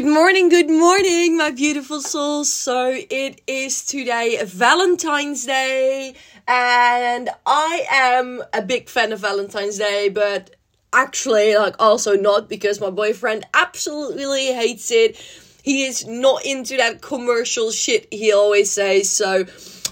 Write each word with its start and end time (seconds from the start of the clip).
Good 0.00 0.08
morning, 0.08 0.48
good 0.48 0.70
morning, 0.70 1.36
my 1.36 1.50
beautiful 1.50 2.00
souls. 2.00 2.50
So 2.50 2.90
it 3.10 3.42
is 3.46 3.84
today 3.84 4.42
Valentine's 4.42 5.44
Day, 5.44 6.14
and 6.48 7.28
I 7.44 7.84
am 7.90 8.42
a 8.54 8.62
big 8.62 8.88
fan 8.88 9.12
of 9.12 9.20
Valentine's 9.20 9.76
Day, 9.76 10.08
but 10.08 10.56
actually, 10.94 11.54
like, 11.54 11.76
also 11.78 12.16
not 12.16 12.48
because 12.48 12.80
my 12.80 12.88
boyfriend 12.88 13.46
absolutely 13.52 14.54
hates 14.54 14.90
it. 14.90 15.18
He 15.62 15.84
is 15.84 16.06
not 16.06 16.46
into 16.46 16.78
that 16.78 17.02
commercial 17.02 17.70
shit 17.70 18.08
he 18.10 18.32
always 18.32 18.70
says, 18.70 19.10
so 19.10 19.44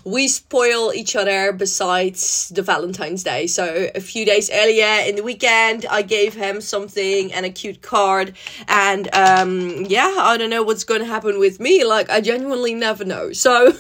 we 0.09 0.27
spoil 0.27 0.93
each 0.95 1.15
other 1.15 1.53
besides 1.53 2.49
the 2.49 2.63
Valentine's 2.63 3.23
Day. 3.23 3.47
So 3.47 3.91
a 3.95 4.01
few 4.01 4.25
days 4.25 4.51
earlier 4.51 5.05
in 5.07 5.17
the 5.17 5.23
weekend, 5.23 5.85
I 5.91 6.01
gave 6.03 6.33
him 6.35 6.63
something 6.63 7.33
and 7.33 7.45
a 7.45 7.51
cute 7.51 7.83
card. 7.83 8.33
And 8.69 9.15
um, 9.15 9.85
yeah, 9.85 10.15
I 10.17 10.39
don't 10.39 10.49
know 10.49 10.63
what's 10.63 10.85
going 10.85 11.01
to 11.01 11.07
happen 11.07 11.39
with 11.39 11.61
me. 11.61 11.85
Like, 11.85 12.09
I 12.09 12.23
genuinely 12.23 12.75
never 12.75 13.05
know. 13.05 13.33
So 13.33 13.73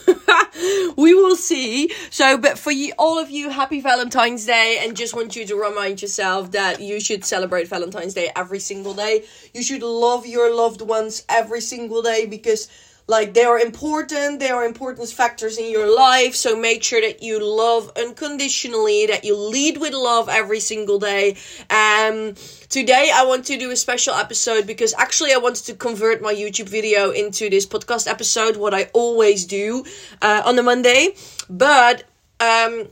we 0.97 1.15
will 1.15 1.37
see. 1.37 1.93
So, 2.11 2.37
but 2.37 2.59
for 2.59 2.73
you, 2.73 2.92
all 2.98 3.19
of 3.19 3.31
you, 3.31 3.48
happy 3.48 3.81
Valentine's 3.81 4.45
Day. 4.45 4.81
And 4.83 4.97
just 4.97 5.15
want 5.17 5.34
you 5.34 5.47
to 5.47 5.56
remind 5.56 6.03
yourself 6.03 6.51
that 6.53 6.81
you 6.81 7.01
should 7.01 7.25
celebrate 7.25 7.69
Valentine's 7.69 8.12
Day 8.12 8.31
every 8.37 8.61
single 8.61 8.92
day. 8.92 9.25
You 9.55 9.62
should 9.62 9.83
love 9.83 10.27
your 10.27 10.55
loved 10.55 10.83
ones 10.83 11.25
every 11.29 11.62
single 11.62 12.03
day 12.03 12.27
because 12.27 12.69
like 13.09 13.33
they 13.35 13.43
are 13.43 13.59
important 13.59 14.39
they 14.39 14.51
are 14.51 14.65
important 14.65 15.09
factors 15.09 15.59
in 15.59 15.71
your 15.71 15.93
life 15.93 16.35
so 16.35 16.55
make 16.55 16.85
sure 16.85 17.01
that 17.01 17.23
you 17.23 17.43
love 17.43 17.91
unconditionally 17.97 19.07
that 19.07 19.25
you 19.25 19.34
lead 19.34 19.79
with 19.79 19.95
love 19.95 20.29
every 20.29 20.61
single 20.61 20.98
day. 20.98 21.37
Um 21.71 22.34
today 22.69 23.11
i 23.15 23.25
want 23.25 23.47
to 23.47 23.57
do 23.59 23.71
a 23.71 23.77
special 23.77 24.15
episode 24.15 24.67
because 24.67 24.95
actually 24.98 25.33
i 25.33 25.39
wanted 25.39 25.65
to 25.65 25.75
convert 25.75 26.21
my 26.21 26.34
youtube 26.34 26.69
video 26.69 27.11
into 27.11 27.48
this 27.48 27.65
podcast 27.65 28.07
episode 28.07 28.59
what 28.59 28.75
i 28.75 28.84
always 28.93 29.47
do 29.47 29.84
uh, 30.20 30.42
on 30.45 30.55
the 30.55 30.62
monday. 30.62 31.14
But 31.48 32.03
um 32.41 32.89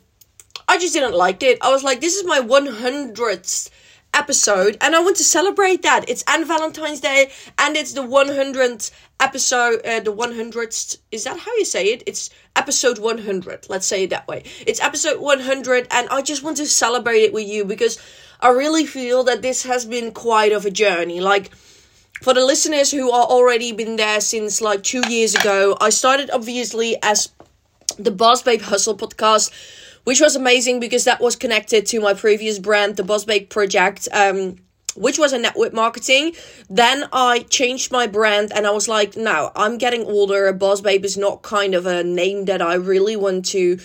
i 0.67 0.78
just 0.78 0.94
didn't 0.94 1.14
like 1.14 1.42
it. 1.42 1.59
I 1.61 1.70
was 1.70 1.84
like 1.84 2.00
this 2.00 2.17
is 2.17 2.25
my 2.25 2.41
100th 2.41 3.70
episode 4.17 4.77
and 4.81 4.97
I 4.97 5.00
want 5.00 5.17
to 5.17 5.25
celebrate 5.25 5.83
that. 5.83 6.09
It's 6.09 6.25
and 6.27 6.47
Valentine's 6.47 7.00
Day 7.00 7.31
and 7.59 7.77
it's 7.77 7.92
the 7.92 8.00
100th 8.00 8.91
episode 9.20 9.81
uh, 9.86 10.00
the 10.00 10.12
100th 10.12 10.98
is 11.12 11.25
that 11.25 11.39
how 11.39 11.53
you 11.56 11.64
say 11.64 11.86
it? 11.92 12.03
It's 12.06 12.31
episode 12.56 12.98
100. 12.98 13.67
Let's 13.69 13.87
say 13.87 14.05
it 14.05 14.11
that 14.11 14.27
way. 14.27 14.42
It's 14.67 14.81
episode 14.81 15.20
100 15.20 15.87
and 15.91 16.09
I 16.09 16.22
just 16.22 16.42
want 16.42 16.56
to 16.56 16.67
celebrate 16.67 17.20
it 17.20 17.33
with 17.33 17.47
you 17.47 17.64
because 17.64 17.98
I 18.41 18.48
really 18.48 18.87
feel 18.87 19.25
that 19.25 19.42
this 19.42 19.62
has 19.64 19.84
been 19.84 20.12
quite 20.12 20.53
of 20.53 20.64
a 20.64 20.70
journey. 20.70 21.20
Like 21.20 21.55
for 22.22 22.33
the 22.33 22.44
listeners 22.44 22.91
who 22.91 23.11
are 23.11 23.27
already 23.27 23.72
been 23.72 23.97
there 23.97 24.20
since 24.20 24.61
like 24.61 24.83
2 24.83 25.03
years 25.09 25.34
ago, 25.34 25.77
I 25.81 25.91
started 25.91 26.31
obviously 26.31 26.97
as 27.03 27.28
the 27.98 28.11
Boss 28.11 28.42
Babe 28.42 28.62
Hustle 28.62 28.97
podcast 28.97 29.50
which 30.07 30.21
was 30.21 30.37
amazing 30.37 30.79
because 30.79 31.03
that 31.03 31.21
was 31.21 31.35
connected 31.35 31.85
to 31.85 32.01
my 32.01 32.15
previous 32.15 32.61
brand, 32.61 32.97
the 32.97 33.03
Boss 33.03 33.25
Babe 33.25 33.51
Project. 33.51 34.09
Um, 34.12 34.57
which 34.95 35.19
was 35.19 35.35
a 35.35 35.39
network 35.39 35.75
marketing. 35.75 36.35
Then 36.71 37.05
I 37.12 37.41
changed 37.51 37.93
my 37.93 38.07
brand 38.07 38.51
and 38.55 38.67
I 38.67 38.71
was 38.71 38.89
like, 38.89 39.15
no, 39.15 39.53
I'm 39.55 39.77
getting 39.77 40.05
older. 40.05 40.51
Boss 40.55 40.81
Babe 40.81 41.05
is 41.05 41.19
not 41.19 41.43
kind 41.43 41.75
of 41.75 41.84
a 41.84 42.03
name 42.03 42.47
that 42.47 42.62
I 42.62 42.75
really 42.77 43.15
want 43.15 43.45
to 43.47 43.77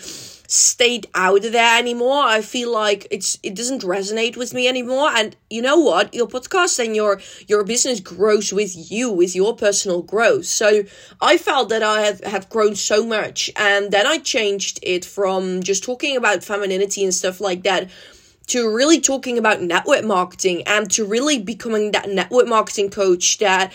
stayed 0.51 1.07
out 1.15 1.45
of 1.45 1.53
there 1.53 1.79
anymore. 1.79 2.23
I 2.23 2.41
feel 2.41 2.71
like 2.71 3.07
it's 3.09 3.39
it 3.41 3.55
doesn't 3.55 3.83
resonate 3.83 4.35
with 4.35 4.53
me 4.53 4.67
anymore. 4.67 5.09
And 5.15 5.33
you 5.49 5.61
know 5.61 5.79
what? 5.79 6.13
Your 6.13 6.27
podcast 6.27 6.83
and 6.83 6.93
your 6.93 7.21
your 7.47 7.63
business 7.63 8.01
grows 8.01 8.51
with 8.51 8.91
you, 8.91 9.09
with 9.09 9.33
your 9.33 9.55
personal 9.55 10.01
growth. 10.01 10.45
So 10.45 10.83
I 11.21 11.37
felt 11.37 11.69
that 11.69 11.83
I 11.83 12.01
have, 12.01 12.19
have 12.25 12.49
grown 12.49 12.75
so 12.75 13.05
much. 13.05 13.49
And 13.55 13.91
then 13.91 14.05
I 14.05 14.17
changed 14.17 14.79
it 14.83 15.05
from 15.05 15.63
just 15.63 15.85
talking 15.85 16.17
about 16.17 16.43
femininity 16.43 17.03
and 17.03 17.13
stuff 17.13 17.39
like 17.39 17.63
that 17.63 17.89
to 18.47 18.69
really 18.69 18.99
talking 18.99 19.37
about 19.37 19.61
network 19.61 20.03
marketing 20.03 20.63
and 20.65 20.91
to 20.91 21.05
really 21.05 21.39
becoming 21.39 21.91
that 21.91 22.09
network 22.09 22.47
marketing 22.47 22.89
coach 22.89 23.37
that 23.37 23.71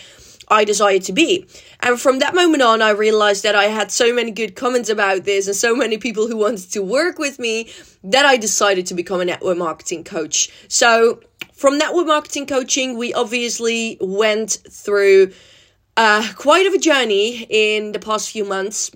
I 0.49 0.63
desired 0.63 1.03
to 1.03 1.13
be. 1.13 1.45
And 1.81 1.99
from 1.99 2.19
that 2.19 2.33
moment 2.33 2.63
on, 2.63 2.81
I 2.81 2.91
realized 2.91 3.43
that 3.43 3.55
I 3.55 3.65
had 3.65 3.91
so 3.91 4.13
many 4.13 4.31
good 4.31 4.55
comments 4.55 4.89
about 4.89 5.25
this 5.25 5.47
and 5.47 5.55
so 5.55 5.75
many 5.75 5.97
people 5.97 6.27
who 6.27 6.37
wanted 6.37 6.71
to 6.71 6.81
work 6.81 7.19
with 7.19 7.37
me 7.37 7.69
that 8.03 8.25
I 8.25 8.37
decided 8.37 8.85
to 8.87 8.93
become 8.93 9.19
a 9.19 9.25
network 9.25 9.57
marketing 9.57 10.03
coach. 10.03 10.49
So, 10.69 11.21
from 11.53 11.77
network 11.77 12.07
marketing 12.07 12.45
coaching, 12.45 12.97
we 12.97 13.13
obviously 13.13 13.97
went 13.99 14.59
through 14.69 15.33
uh, 15.97 16.31
quite 16.35 16.65
of 16.65 16.73
a 16.73 16.77
journey 16.77 17.45
in 17.49 17.91
the 17.91 17.99
past 17.99 18.29
few 18.29 18.45
months. 18.45 18.91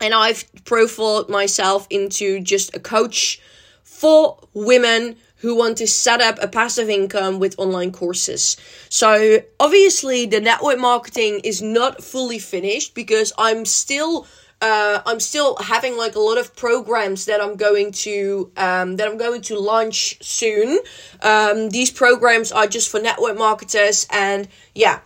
And 0.00 0.12
I've 0.12 0.44
profiled 0.64 1.30
myself 1.30 1.86
into 1.88 2.40
just 2.40 2.74
a 2.74 2.80
coach 2.80 3.40
for 3.84 4.38
women 4.52 5.16
who 5.44 5.54
want 5.54 5.76
to 5.76 5.86
set 5.86 6.22
up 6.22 6.38
a 6.40 6.48
passive 6.48 6.88
income 6.88 7.38
with 7.38 7.54
online 7.58 7.92
courses. 7.92 8.56
So, 8.88 9.40
obviously, 9.60 10.24
the 10.24 10.40
network 10.40 10.78
marketing 10.78 11.42
is 11.44 11.60
not 11.60 12.02
fully 12.02 12.38
finished 12.38 12.94
because 12.94 13.30
I'm 13.36 13.66
still 13.66 14.26
uh, 14.62 15.02
I'm 15.04 15.20
still 15.20 15.56
having 15.56 15.98
like 15.98 16.14
a 16.14 16.20
lot 16.20 16.38
of 16.38 16.56
programs 16.56 17.26
that 17.26 17.42
I'm 17.42 17.56
going 17.56 17.92
to 18.06 18.50
um, 18.56 18.96
that 18.96 19.06
I'm 19.06 19.18
going 19.18 19.42
to 19.42 19.58
launch 19.58 20.16
soon. 20.22 20.78
Um, 21.20 21.68
these 21.68 21.90
programs 21.90 22.50
are 22.50 22.66
just 22.66 22.88
for 22.90 22.98
network 22.98 23.36
marketers, 23.36 24.06
and 24.10 24.48
yeah, 24.74 25.00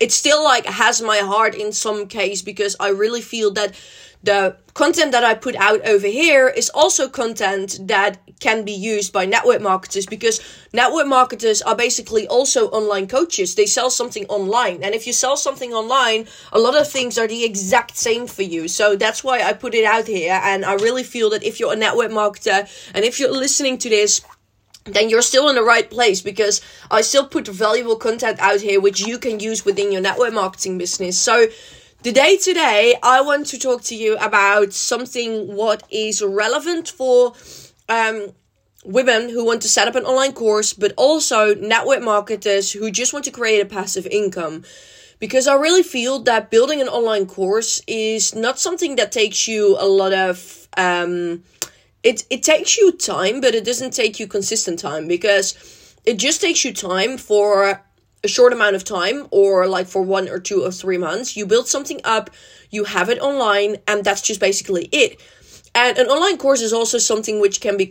it 0.00 0.12
still 0.12 0.44
like 0.44 0.66
has 0.66 1.02
my 1.02 1.18
heart 1.18 1.56
in 1.56 1.72
some 1.72 2.06
case 2.06 2.40
because 2.40 2.76
I 2.78 2.90
really 2.90 3.22
feel 3.22 3.50
that 3.54 3.74
the 4.24 4.56
content 4.72 5.12
that 5.12 5.22
I 5.22 5.34
put 5.34 5.54
out 5.56 5.86
over 5.86 6.06
here 6.06 6.48
is 6.48 6.70
also 6.70 7.08
content 7.08 7.78
that 7.82 8.18
can 8.40 8.64
be 8.64 8.72
used 8.72 9.12
by 9.12 9.24
network 9.24 9.60
marketers 9.60 10.06
because 10.06 10.40
network 10.72 11.06
marketers 11.06 11.62
are 11.62 11.76
basically 11.76 12.26
also 12.26 12.68
online 12.70 13.06
coaches. 13.06 13.54
They 13.54 13.66
sell 13.66 13.90
something 13.90 14.26
online. 14.26 14.82
And 14.82 14.94
if 14.94 15.06
you 15.06 15.12
sell 15.12 15.36
something 15.36 15.72
online, 15.72 16.26
a 16.52 16.58
lot 16.58 16.76
of 16.76 16.90
things 16.90 17.18
are 17.18 17.28
the 17.28 17.44
exact 17.44 17.96
same 17.96 18.26
for 18.26 18.42
you. 18.42 18.66
So 18.66 18.96
that's 18.96 19.22
why 19.22 19.42
I 19.42 19.52
put 19.52 19.74
it 19.74 19.84
out 19.84 20.06
here. 20.06 20.40
And 20.42 20.64
I 20.64 20.74
really 20.74 21.04
feel 21.04 21.30
that 21.30 21.44
if 21.44 21.60
you're 21.60 21.72
a 21.72 21.76
network 21.76 22.10
marketer 22.10 22.68
and 22.94 23.04
if 23.04 23.20
you're 23.20 23.32
listening 23.32 23.78
to 23.78 23.88
this, 23.88 24.22
then 24.84 25.08
you're 25.08 25.22
still 25.22 25.48
in 25.48 25.54
the 25.54 25.62
right 25.62 25.88
place 25.90 26.20
because 26.20 26.60
I 26.90 27.00
still 27.00 27.26
put 27.26 27.48
valuable 27.48 27.96
content 27.96 28.38
out 28.40 28.60
here 28.60 28.80
which 28.80 29.00
you 29.00 29.18
can 29.18 29.40
use 29.40 29.64
within 29.64 29.92
your 29.92 30.02
network 30.02 30.34
marketing 30.34 30.76
business. 30.76 31.16
So 31.16 31.46
Today, 32.04 32.36
today, 32.36 32.96
I 33.02 33.22
want 33.22 33.46
to 33.46 33.58
talk 33.58 33.80
to 33.84 33.96
you 33.96 34.18
about 34.18 34.74
something 34.74 35.56
what 35.56 35.84
is 35.90 36.20
relevant 36.20 36.86
for 36.86 37.32
um, 37.88 38.34
women 38.84 39.30
who 39.30 39.42
want 39.42 39.62
to 39.62 39.68
set 39.68 39.88
up 39.88 39.94
an 39.94 40.04
online 40.04 40.34
course, 40.34 40.74
but 40.74 40.92
also 40.98 41.54
network 41.54 42.02
marketers 42.02 42.70
who 42.70 42.90
just 42.90 43.14
want 43.14 43.24
to 43.24 43.30
create 43.30 43.62
a 43.62 43.64
passive 43.64 44.06
income. 44.08 44.64
Because 45.18 45.46
I 45.46 45.54
really 45.54 45.82
feel 45.82 46.18
that 46.24 46.50
building 46.50 46.82
an 46.82 46.88
online 46.88 47.24
course 47.24 47.80
is 47.86 48.34
not 48.34 48.58
something 48.58 48.96
that 48.96 49.10
takes 49.10 49.48
you 49.48 49.78
a 49.80 49.88
lot 49.88 50.12
of 50.12 50.68
um, 50.76 51.42
it 52.02 52.26
it 52.28 52.42
takes 52.42 52.76
you 52.76 52.92
time, 52.92 53.40
but 53.40 53.54
it 53.54 53.64
doesn't 53.64 53.94
take 53.94 54.20
you 54.20 54.26
consistent 54.26 54.78
time 54.78 55.08
because 55.08 55.54
it 56.04 56.18
just 56.18 56.42
takes 56.42 56.66
you 56.66 56.74
time 56.74 57.16
for 57.16 57.82
a 58.24 58.28
short 58.28 58.52
amount 58.52 58.74
of 58.74 58.84
time 58.84 59.28
or 59.30 59.66
like 59.68 59.86
for 59.86 60.02
one 60.02 60.28
or 60.28 60.40
two 60.40 60.64
or 60.64 60.72
three 60.72 60.98
months. 60.98 61.36
You 61.36 61.46
build 61.46 61.68
something 61.68 62.00
up, 62.02 62.30
you 62.70 62.84
have 62.84 63.10
it 63.10 63.20
online, 63.20 63.76
and 63.86 64.02
that's 64.04 64.22
just 64.22 64.40
basically 64.40 64.88
it. 64.90 65.20
And 65.74 65.98
an 65.98 66.06
online 66.06 66.38
course 66.38 66.62
is 66.62 66.72
also 66.72 66.98
something 66.98 67.40
which 67.40 67.60
can 67.60 67.76
be 67.76 67.90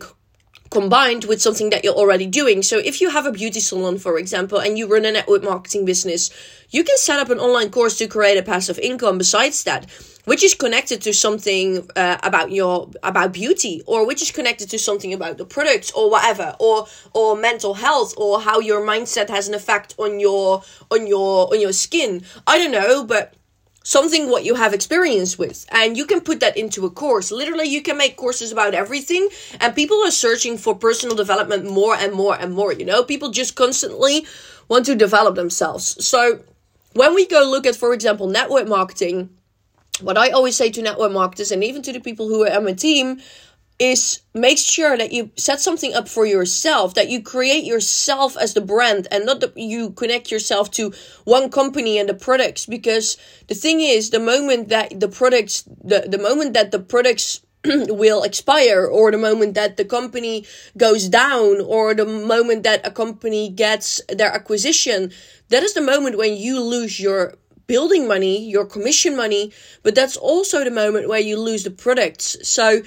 combined 0.74 1.24
with 1.24 1.40
something 1.40 1.70
that 1.70 1.84
you're 1.84 1.94
already 1.94 2.26
doing. 2.26 2.62
So 2.62 2.76
if 2.78 3.00
you 3.00 3.08
have 3.08 3.24
a 3.24 3.32
beauty 3.32 3.60
salon, 3.60 3.96
for 3.98 4.18
example, 4.18 4.58
and 4.58 4.76
you 4.76 4.86
run 4.86 5.06
a 5.06 5.12
network 5.12 5.42
marketing 5.42 5.86
business, 5.86 6.30
you 6.70 6.84
can 6.84 6.98
set 6.98 7.18
up 7.18 7.30
an 7.30 7.38
online 7.38 7.70
course 7.70 7.96
to 7.98 8.06
create 8.06 8.36
a 8.36 8.42
passive 8.42 8.78
income 8.78 9.16
besides 9.16 9.64
that 9.64 9.86
which 10.24 10.42
is 10.42 10.54
connected 10.54 11.02
to 11.02 11.12
something 11.12 11.88
uh, 11.96 12.18
about 12.22 12.50
your 12.50 12.90
about 13.02 13.32
beauty 13.32 13.82
or 13.86 14.06
which 14.06 14.22
is 14.22 14.30
connected 14.30 14.70
to 14.70 14.78
something 14.78 15.12
about 15.12 15.38
the 15.38 15.44
products 15.44 15.92
or 15.92 16.10
whatever 16.10 16.56
or 16.58 16.86
or 17.12 17.36
mental 17.36 17.74
health 17.74 18.14
or 18.16 18.40
how 18.40 18.58
your 18.58 18.80
mindset 18.80 19.28
has 19.28 19.48
an 19.48 19.54
effect 19.54 19.94
on 19.98 20.18
your 20.20 20.62
on 20.90 21.06
your 21.06 21.52
on 21.52 21.60
your 21.60 21.72
skin 21.72 22.22
i 22.46 22.58
don't 22.58 22.72
know 22.72 23.04
but 23.04 23.34
something 23.84 24.28
what 24.28 24.44
you 24.44 24.56
have 24.56 24.74
experience 24.74 25.38
with. 25.38 25.64
And 25.70 25.96
you 25.96 26.06
can 26.06 26.20
put 26.22 26.40
that 26.40 26.56
into 26.56 26.84
a 26.86 26.90
course. 26.90 27.30
Literally 27.30 27.68
you 27.68 27.82
can 27.82 27.96
make 27.96 28.16
courses 28.16 28.50
about 28.50 28.74
everything. 28.74 29.28
And 29.60 29.76
people 29.76 30.02
are 30.04 30.10
searching 30.10 30.58
for 30.58 30.74
personal 30.74 31.14
development 31.14 31.70
more 31.70 31.94
and 31.94 32.12
more 32.12 32.34
and 32.34 32.52
more 32.52 32.72
you 32.72 32.84
know? 32.84 33.04
People 33.04 33.30
just 33.30 33.54
constantly 33.54 34.26
want 34.68 34.86
to 34.86 34.96
develop 34.96 35.36
themselves. 35.36 36.04
So 36.04 36.40
when 36.94 37.14
we 37.14 37.26
go 37.26 37.48
look 37.48 37.66
at 37.66 37.76
for 37.76 37.92
example 37.92 38.26
network 38.26 38.66
marketing 38.66 39.30
what 40.00 40.18
I 40.18 40.30
always 40.30 40.56
say 40.56 40.70
to 40.70 40.82
network 40.82 41.12
marketers 41.12 41.52
and 41.52 41.62
even 41.62 41.82
to 41.82 41.92
the 41.92 42.00
people 42.00 42.26
who 42.26 42.44
are 42.44 42.52
on 42.52 42.64
my 42.64 42.72
team, 42.72 43.20
is 43.78 44.20
make 44.34 44.58
sure 44.58 44.96
that 44.96 45.12
you 45.12 45.30
set 45.36 45.60
something 45.60 45.94
up 45.94 46.08
for 46.08 46.24
yourself 46.24 46.94
that 46.94 47.08
you 47.08 47.20
create 47.20 47.64
yourself 47.64 48.36
as 48.36 48.54
the 48.54 48.60
brand 48.60 49.08
and 49.10 49.26
not 49.26 49.40
that 49.40 49.56
you 49.56 49.90
connect 49.90 50.30
yourself 50.30 50.70
to 50.70 50.92
one 51.24 51.50
company 51.50 51.98
and 51.98 52.08
the 52.08 52.14
products. 52.14 52.66
Because 52.66 53.16
the 53.48 53.54
thing 53.54 53.80
is 53.80 54.10
the 54.10 54.20
moment 54.20 54.68
that 54.68 55.00
the 55.00 55.08
products 55.08 55.64
the, 55.82 56.06
the 56.08 56.18
moment 56.18 56.54
that 56.54 56.70
the 56.70 56.78
products 56.78 57.40
will 57.64 58.22
expire 58.22 58.86
or 58.86 59.10
the 59.10 59.18
moment 59.18 59.54
that 59.54 59.76
the 59.76 59.84
company 59.84 60.46
goes 60.76 61.08
down 61.08 61.60
or 61.62 61.94
the 61.94 62.04
moment 62.04 62.62
that 62.62 62.86
a 62.86 62.90
company 62.90 63.48
gets 63.48 64.00
their 64.08 64.30
acquisition 64.30 65.10
that 65.48 65.62
is 65.62 65.74
the 65.74 65.80
moment 65.80 66.18
when 66.18 66.36
you 66.36 66.60
lose 66.60 67.00
your 67.00 67.34
building 67.66 68.06
money 68.06 68.44
your 68.44 68.66
commission 68.66 69.16
money 69.16 69.50
but 69.82 69.94
that's 69.94 70.16
also 70.18 70.62
the 70.62 70.70
moment 70.70 71.08
where 71.08 71.20
you 71.20 71.38
lose 71.38 71.64
the 71.64 71.70
products. 71.70 72.36
So 72.46 72.82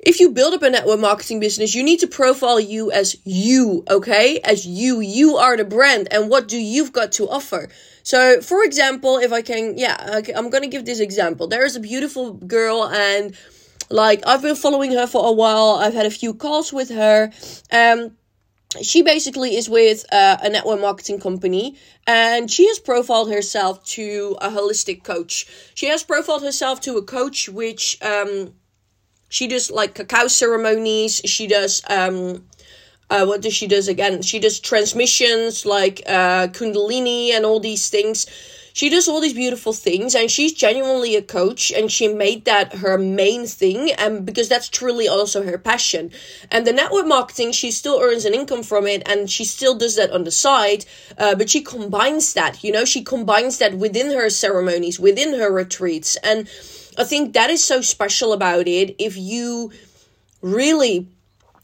if 0.00 0.20
you 0.20 0.30
build 0.30 0.54
up 0.54 0.62
a 0.62 0.70
network 0.70 1.00
marketing 1.00 1.40
business, 1.40 1.74
you 1.74 1.82
need 1.82 2.00
to 2.00 2.06
profile 2.06 2.60
you 2.60 2.90
as 2.92 3.16
you, 3.24 3.84
okay? 3.90 4.38
As 4.44 4.64
you. 4.64 5.00
You 5.00 5.36
are 5.36 5.56
the 5.56 5.64
brand 5.64 6.08
and 6.12 6.30
what 6.30 6.46
do 6.46 6.56
you've 6.56 6.92
got 6.92 7.12
to 7.12 7.28
offer? 7.28 7.68
So, 8.04 8.40
for 8.40 8.62
example, 8.62 9.18
if 9.18 9.32
I 9.32 9.42
can, 9.42 9.76
yeah, 9.76 10.22
I'm 10.36 10.50
gonna 10.50 10.68
give 10.68 10.84
this 10.84 11.00
example. 11.00 11.48
There 11.48 11.64
is 11.64 11.74
a 11.74 11.80
beautiful 11.80 12.34
girl 12.34 12.88
and 12.88 13.34
like 13.90 14.26
I've 14.26 14.42
been 14.42 14.56
following 14.56 14.92
her 14.92 15.06
for 15.06 15.26
a 15.26 15.32
while. 15.32 15.80
I've 15.80 15.94
had 15.94 16.06
a 16.06 16.10
few 16.10 16.32
calls 16.32 16.72
with 16.72 16.90
her. 16.90 17.32
Um, 17.72 18.12
she 18.82 19.02
basically 19.02 19.56
is 19.56 19.68
with 19.68 20.04
uh, 20.12 20.36
a 20.42 20.48
network 20.48 20.80
marketing 20.80 21.18
company 21.20 21.76
and 22.06 22.50
she 22.50 22.68
has 22.68 22.78
profiled 22.78 23.32
herself 23.32 23.84
to 23.86 24.36
a 24.40 24.50
holistic 24.50 25.02
coach. 25.02 25.46
She 25.74 25.86
has 25.86 26.04
profiled 26.04 26.42
herself 26.42 26.80
to 26.82 26.96
a 26.98 27.02
coach 27.02 27.48
which 27.48 27.98
um 28.02 28.54
she 29.28 29.46
does 29.46 29.70
like 29.70 29.94
cacao 29.94 30.26
ceremonies. 30.28 31.20
She 31.24 31.46
does 31.46 31.82
um 31.88 32.44
uh, 33.10 33.24
what 33.24 33.40
does 33.40 33.54
she 33.54 33.66
does 33.66 33.88
again? 33.88 34.22
She 34.22 34.38
does 34.38 34.60
transmissions 34.60 35.64
like 35.64 36.02
uh, 36.06 36.48
Kundalini 36.48 37.30
and 37.30 37.46
all 37.46 37.58
these 37.58 37.88
things. 37.88 38.26
She 38.78 38.90
does 38.90 39.08
all 39.08 39.20
these 39.20 39.34
beautiful 39.34 39.72
things, 39.72 40.14
and 40.14 40.30
she's 40.30 40.52
genuinely 40.52 41.16
a 41.16 41.20
coach, 41.20 41.72
and 41.72 41.90
she 41.90 42.06
made 42.06 42.44
that 42.44 42.74
her 42.74 42.96
main 42.96 43.44
thing, 43.44 43.90
and 43.90 44.24
because 44.24 44.48
that's 44.48 44.68
truly 44.68 45.08
also 45.08 45.42
her 45.42 45.58
passion. 45.58 46.12
And 46.48 46.64
the 46.64 46.72
network 46.72 47.04
marketing, 47.04 47.50
she 47.50 47.72
still 47.72 47.98
earns 48.00 48.24
an 48.24 48.34
income 48.34 48.62
from 48.62 48.86
it, 48.86 49.02
and 49.04 49.28
she 49.28 49.44
still 49.44 49.74
does 49.74 49.96
that 49.96 50.12
on 50.12 50.22
the 50.22 50.30
side, 50.30 50.84
uh, 51.18 51.34
but 51.34 51.50
she 51.50 51.60
combines 51.60 52.34
that. 52.34 52.62
You 52.62 52.70
know, 52.70 52.84
she 52.84 53.02
combines 53.02 53.58
that 53.58 53.74
within 53.74 54.12
her 54.12 54.30
ceremonies, 54.30 55.00
within 55.00 55.36
her 55.40 55.50
retreats, 55.52 56.14
and 56.22 56.48
I 56.96 57.02
think 57.02 57.32
that 57.32 57.50
is 57.50 57.64
so 57.64 57.80
special 57.80 58.32
about 58.32 58.68
it. 58.68 58.94
If 59.00 59.16
you 59.16 59.72
really 60.40 61.08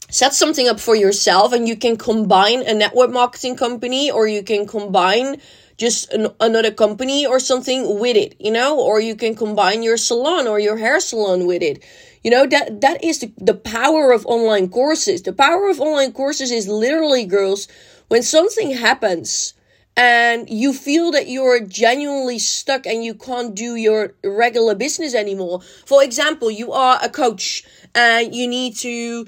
set 0.09 0.33
something 0.33 0.67
up 0.67 0.81
for 0.81 0.97
yourself 0.97 1.53
and 1.53 1.65
you 1.65 1.77
can 1.77 1.95
combine 1.95 2.61
a 2.61 2.73
network 2.73 3.11
marketing 3.11 3.55
company 3.55 4.11
or 4.11 4.27
you 4.27 4.43
can 4.43 4.67
combine 4.67 5.41
just 5.77 6.11
an, 6.13 6.27
another 6.39 6.71
company 6.71 7.25
or 7.25 7.39
something 7.39 7.99
with 7.99 8.15
it, 8.15 8.35
you 8.39 8.51
know, 8.51 8.79
or 8.79 8.99
you 8.99 9.15
can 9.15 9.35
combine 9.35 9.83
your 9.83 9.97
salon 9.97 10.47
or 10.47 10.59
your 10.59 10.77
hair 10.77 10.99
salon 10.99 11.45
with 11.45 11.61
it. 11.61 11.83
You 12.23 12.31
know, 12.31 12.47
that 12.47 12.81
that 12.81 13.03
is 13.03 13.19
the, 13.19 13.31
the 13.37 13.53
power 13.53 14.11
of 14.11 14.25
online 14.25 14.69
courses. 14.69 15.21
The 15.21 15.33
power 15.33 15.69
of 15.69 15.79
online 15.79 16.11
courses 16.11 16.51
is 16.51 16.67
literally 16.67 17.25
girls 17.25 17.67
when 18.07 18.23
something 18.23 18.71
happens 18.71 19.53
and 19.97 20.49
you 20.49 20.73
feel 20.73 21.11
that 21.11 21.29
you're 21.29 21.61
genuinely 21.61 22.39
stuck 22.39 22.85
and 22.85 23.03
you 23.03 23.13
can't 23.13 23.55
do 23.55 23.75
your 23.75 24.13
regular 24.23 24.75
business 24.75 25.15
anymore. 25.15 25.61
For 25.85 26.03
example, 26.03 26.51
you 26.51 26.73
are 26.73 26.99
a 27.01 27.09
coach 27.09 27.63
and 27.93 28.33
you 28.35 28.47
need 28.47 28.75
to 28.77 29.25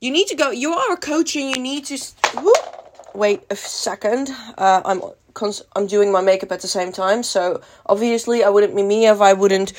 you 0.00 0.10
need 0.12 0.28
to 0.28 0.36
go 0.36 0.50
you 0.50 0.72
are 0.72 0.92
a 0.92 0.96
coach 0.96 1.34
and 1.34 1.56
you 1.56 1.60
need 1.62 1.86
to 1.86 1.98
whoop, 2.42 3.14
wait 3.14 3.42
a 3.50 3.56
second. 3.56 4.30
Uh, 4.56 4.82
I'm 4.84 5.02
cons- 5.38 5.62
I'm 5.76 5.86
doing 5.86 6.10
my 6.12 6.20
makeup 6.20 6.52
at 6.52 6.60
the 6.60 6.68
same 6.68 6.92
time, 6.92 7.22
so 7.22 7.60
obviously 7.86 8.44
I 8.44 8.48
wouldn't 8.50 8.74
be 8.74 8.82
me 8.82 9.06
if 9.06 9.20
I 9.20 9.32
wouldn't 9.32 9.72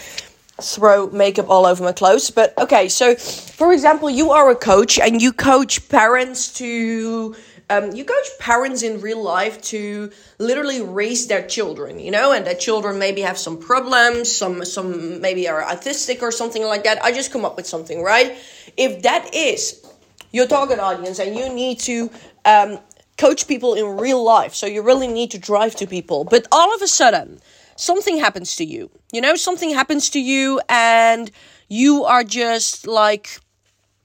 throw 0.62 1.10
makeup 1.10 1.50
all 1.50 1.66
over 1.66 1.84
my 1.84 1.92
clothes. 1.92 2.32
But 2.32 2.58
okay, 2.58 2.90
so 2.90 3.16
for 3.16 3.74
example, 3.74 4.10
you 4.10 4.32
are 4.32 4.50
a 4.50 4.56
coach 4.56 5.00
and 5.00 5.22
you 5.22 5.32
coach 5.32 5.88
parents 5.90 6.54
to 6.54 7.36
um, 7.72 7.92
you 7.92 8.04
coach 8.04 8.28
parents 8.40 8.82
in 8.82 9.00
real 9.00 9.22
life 9.22 9.62
to 9.74 10.12
literally 10.40 10.82
raise 10.82 11.28
their 11.28 11.46
children, 11.46 12.00
you 12.00 12.10
know, 12.10 12.32
and 12.32 12.44
their 12.48 12.56
children 12.56 12.98
maybe 12.98 13.22
have 13.22 13.38
some 13.38 13.58
problems, 13.58 14.32
some 14.32 14.66
some 14.66 15.22
maybe 15.22 15.48
are 15.48 15.62
autistic 15.62 16.22
or 16.22 16.32
something 16.32 16.64
like 16.64 16.84
that. 16.86 17.04
I 17.04 17.12
just 17.12 17.32
come 17.32 17.46
up 17.46 17.56
with 17.58 17.68
something, 17.68 18.02
right? 18.02 18.36
If 18.76 19.04
that 19.04 19.36
is 19.36 19.86
your 20.32 20.48
target 20.48 20.80
audience 20.80 21.20
and 21.20 21.36
you 21.36 21.50
need 21.54 21.80
to 21.80 22.10
um, 22.46 22.80
coach 23.20 23.48
people 23.48 23.74
in 23.74 23.98
real 23.98 24.24
life, 24.24 24.56
so 24.56 24.66
you 24.66 24.82
really 24.82 25.08
need 25.08 25.30
to 25.32 25.38
drive 25.38 25.76
to 25.76 25.86
people, 25.86 26.24
but 26.24 26.48
all 26.52 26.74
of 26.74 26.82
a 26.82 26.88
sudden 26.88 27.40
something 27.76 28.18
happens 28.18 28.56
to 28.56 28.64
you, 28.64 28.90
you 29.12 29.22
know, 29.22 29.36
something 29.36 29.72
happens 29.72 30.10
to 30.12 30.20
you 30.20 30.62
and 30.70 31.30
you 31.68 32.06
are 32.06 32.24
just 32.24 32.88
like 32.88 33.40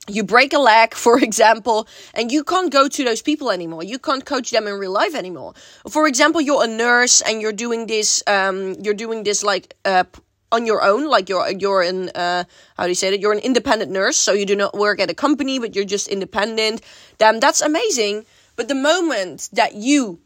you 0.09 0.23
break 0.23 0.53
a 0.53 0.59
leg, 0.59 0.95
for 1.07 1.19
example, 1.19 1.87
and 2.13 2.33
you 2.33 2.43
can't 2.45 2.73
go 2.73 2.89
to 2.89 3.05
those 3.05 3.23
people 3.23 3.51
anymore. 3.51 3.85
You 3.85 3.99
can't 3.99 4.25
coach 4.25 4.51
them 4.51 4.67
in 4.67 4.75
real 4.75 4.93
life 4.93 5.15
anymore. 5.15 5.55
For 5.89 6.07
example, 6.07 6.41
you're 6.41 6.65
a 6.65 6.67
nurse 6.67 7.23
and 7.23 7.41
you're 7.41 7.59
doing 7.67 7.87
this, 7.87 8.23
um, 8.27 8.75
you're 8.83 9.01
doing 9.07 9.23
this 9.23 9.43
like, 9.43 9.75
uh, 9.85 10.05
on 10.53 10.67
your 10.67 10.83
own, 10.83 11.09
like 11.09 11.29
you're 11.29 11.51
you're 11.51 11.83
an 11.83 12.11
uh, 12.15 12.45
how 12.77 12.85
do 12.85 12.89
you 12.89 12.95
say 12.95 13.11
that? 13.11 13.19
You're 13.21 13.33
an 13.33 13.41
independent 13.41 13.91
nurse, 13.91 14.17
so 14.17 14.33
you 14.33 14.47
do 14.47 14.55
not 14.55 14.73
work 14.75 15.01
at 15.01 15.11
a 15.11 15.15
company, 15.15 15.59
but 15.59 15.75
you're 15.75 15.85
just 15.85 16.07
independent. 16.07 16.81
Then 17.19 17.41
that's 17.41 17.61
amazing. 17.61 18.25
But 18.57 18.69
the 18.69 18.75
moment 18.75 19.49
that 19.53 19.75
you 19.75 20.21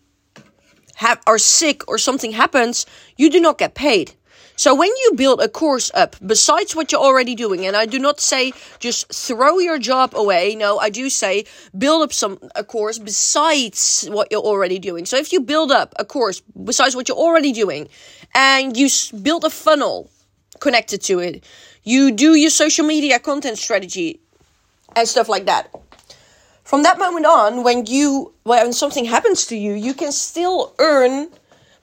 have 0.96 1.20
are 1.26 1.38
sick 1.38 1.88
or 1.88 1.98
something 1.98 2.32
happens, 2.32 2.86
you 3.16 3.30
do 3.30 3.40
not 3.40 3.58
get 3.58 3.74
paid. 3.74 4.12
So 4.56 4.74
when 4.74 4.88
you 4.88 5.12
build 5.14 5.40
a 5.40 5.48
course 5.48 5.88
up, 5.94 6.16
besides 6.26 6.74
what 6.74 6.90
you're 6.90 7.00
already 7.00 7.36
doing, 7.36 7.64
and 7.64 7.76
I 7.76 7.86
do 7.86 8.00
not 8.00 8.18
say 8.18 8.52
just 8.80 9.14
throw 9.14 9.60
your 9.60 9.78
job 9.78 10.16
away. 10.16 10.56
No, 10.56 10.78
I 10.80 10.90
do 10.90 11.08
say 11.10 11.44
build 11.76 12.02
up 12.02 12.12
some 12.12 12.40
a 12.56 12.64
course 12.64 12.98
besides 12.98 14.08
what 14.10 14.32
you're 14.32 14.42
already 14.42 14.80
doing. 14.80 15.06
So 15.06 15.16
if 15.16 15.32
you 15.32 15.42
build 15.42 15.70
up 15.70 15.94
a 15.96 16.04
course 16.04 16.40
besides 16.40 16.96
what 16.96 17.06
you're 17.06 17.16
already 17.16 17.52
doing, 17.52 17.88
and 18.34 18.76
you 18.76 18.88
build 19.22 19.44
a 19.44 19.50
funnel 19.50 20.10
connected 20.58 21.02
to 21.02 21.20
it, 21.20 21.44
you 21.84 22.10
do 22.10 22.34
your 22.34 22.50
social 22.50 22.84
media 22.84 23.20
content 23.20 23.58
strategy 23.58 24.18
and 24.96 25.06
stuff 25.06 25.28
like 25.28 25.46
that. 25.46 25.70
From 26.68 26.82
that 26.82 26.98
moment 26.98 27.24
on, 27.24 27.64
when 27.64 27.86
you 27.86 28.34
when 28.42 28.74
something 28.74 29.06
happens 29.06 29.46
to 29.46 29.56
you, 29.56 29.72
you 29.72 29.94
can 29.94 30.12
still 30.12 30.74
earn 30.78 31.30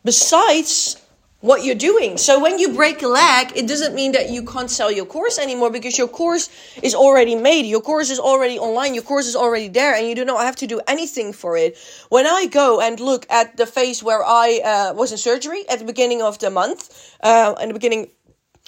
besides 0.03 1.01
what 1.39 1.65
you're 1.65 1.81
doing. 1.89 2.19
So 2.19 2.39
when 2.39 2.59
you 2.59 2.71
break 2.71 3.01
a 3.01 3.07
leg, 3.07 3.51
it 3.55 3.67
doesn't 3.67 3.95
mean 3.95 4.11
that 4.11 4.29
you 4.29 4.43
can't 4.43 4.69
sell 4.69 4.91
your 4.91 5.07
course 5.07 5.39
anymore 5.39 5.71
because 5.71 5.97
your 5.97 6.07
course 6.07 6.51
is 6.83 6.93
already 6.93 7.33
made. 7.33 7.65
Your 7.65 7.81
course 7.81 8.11
is 8.11 8.19
already 8.19 8.59
online. 8.59 8.93
Your 8.93 9.01
course 9.01 9.25
is 9.25 9.35
already 9.35 9.69
there 9.69 9.95
and 9.95 10.07
you 10.07 10.13
do 10.13 10.23
not 10.23 10.41
have 10.41 10.55
to 10.57 10.67
do 10.67 10.79
anything 10.87 11.33
for 11.33 11.57
it. 11.57 11.79
When 12.09 12.27
I 12.27 12.45
go 12.45 12.79
and 12.79 12.99
look 12.99 13.25
at 13.31 13.57
the 13.57 13.65
phase 13.65 14.03
where 14.03 14.23
I 14.23 14.61
uh, 14.63 14.93
was 14.93 15.11
in 15.11 15.17
surgery 15.17 15.67
at 15.67 15.79
the 15.79 15.85
beginning 15.85 16.21
of 16.21 16.37
the 16.37 16.51
month, 16.51 17.11
uh, 17.21 17.55
in 17.59 17.69
the 17.69 17.73
beginning 17.73 18.11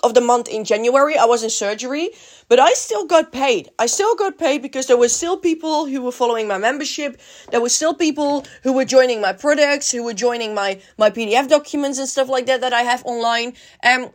of 0.04 0.14
the 0.14 0.22
month 0.22 0.48
in 0.48 0.64
January, 0.64 1.18
I 1.18 1.26
was 1.26 1.44
in 1.44 1.50
surgery, 1.50 2.10
but 2.50 2.60
I 2.60 2.74
still 2.74 3.06
got 3.06 3.32
paid. 3.32 3.70
I 3.78 3.88
still 3.88 4.16
got 4.16 4.38
paid 4.38 4.62
because 4.62 4.88
there 4.88 4.98
were 4.98 5.10
still 5.10 5.38
people 5.38 5.86
who 5.86 6.02
were 6.02 6.12
following 6.12 6.48
my 6.48 6.58
membership. 6.58 7.20
There 7.52 7.62
were 7.62 7.70
still 7.70 7.94
people 7.94 8.46
who 8.64 8.74
were 8.74 8.86
joining 8.86 9.22
my 9.22 9.34
products, 9.34 9.92
who 9.92 10.04
were 10.04 10.14
joining 10.14 10.54
my 10.54 10.80
my 10.98 11.10
PDF 11.10 11.50
documents 11.50 12.00
and 12.00 12.08
stuff 12.08 12.30
like 12.30 12.46
that 12.46 12.62
that 12.62 12.74
I 12.74 12.84
have 12.84 13.04
online. 13.06 13.54
Um 13.84 14.10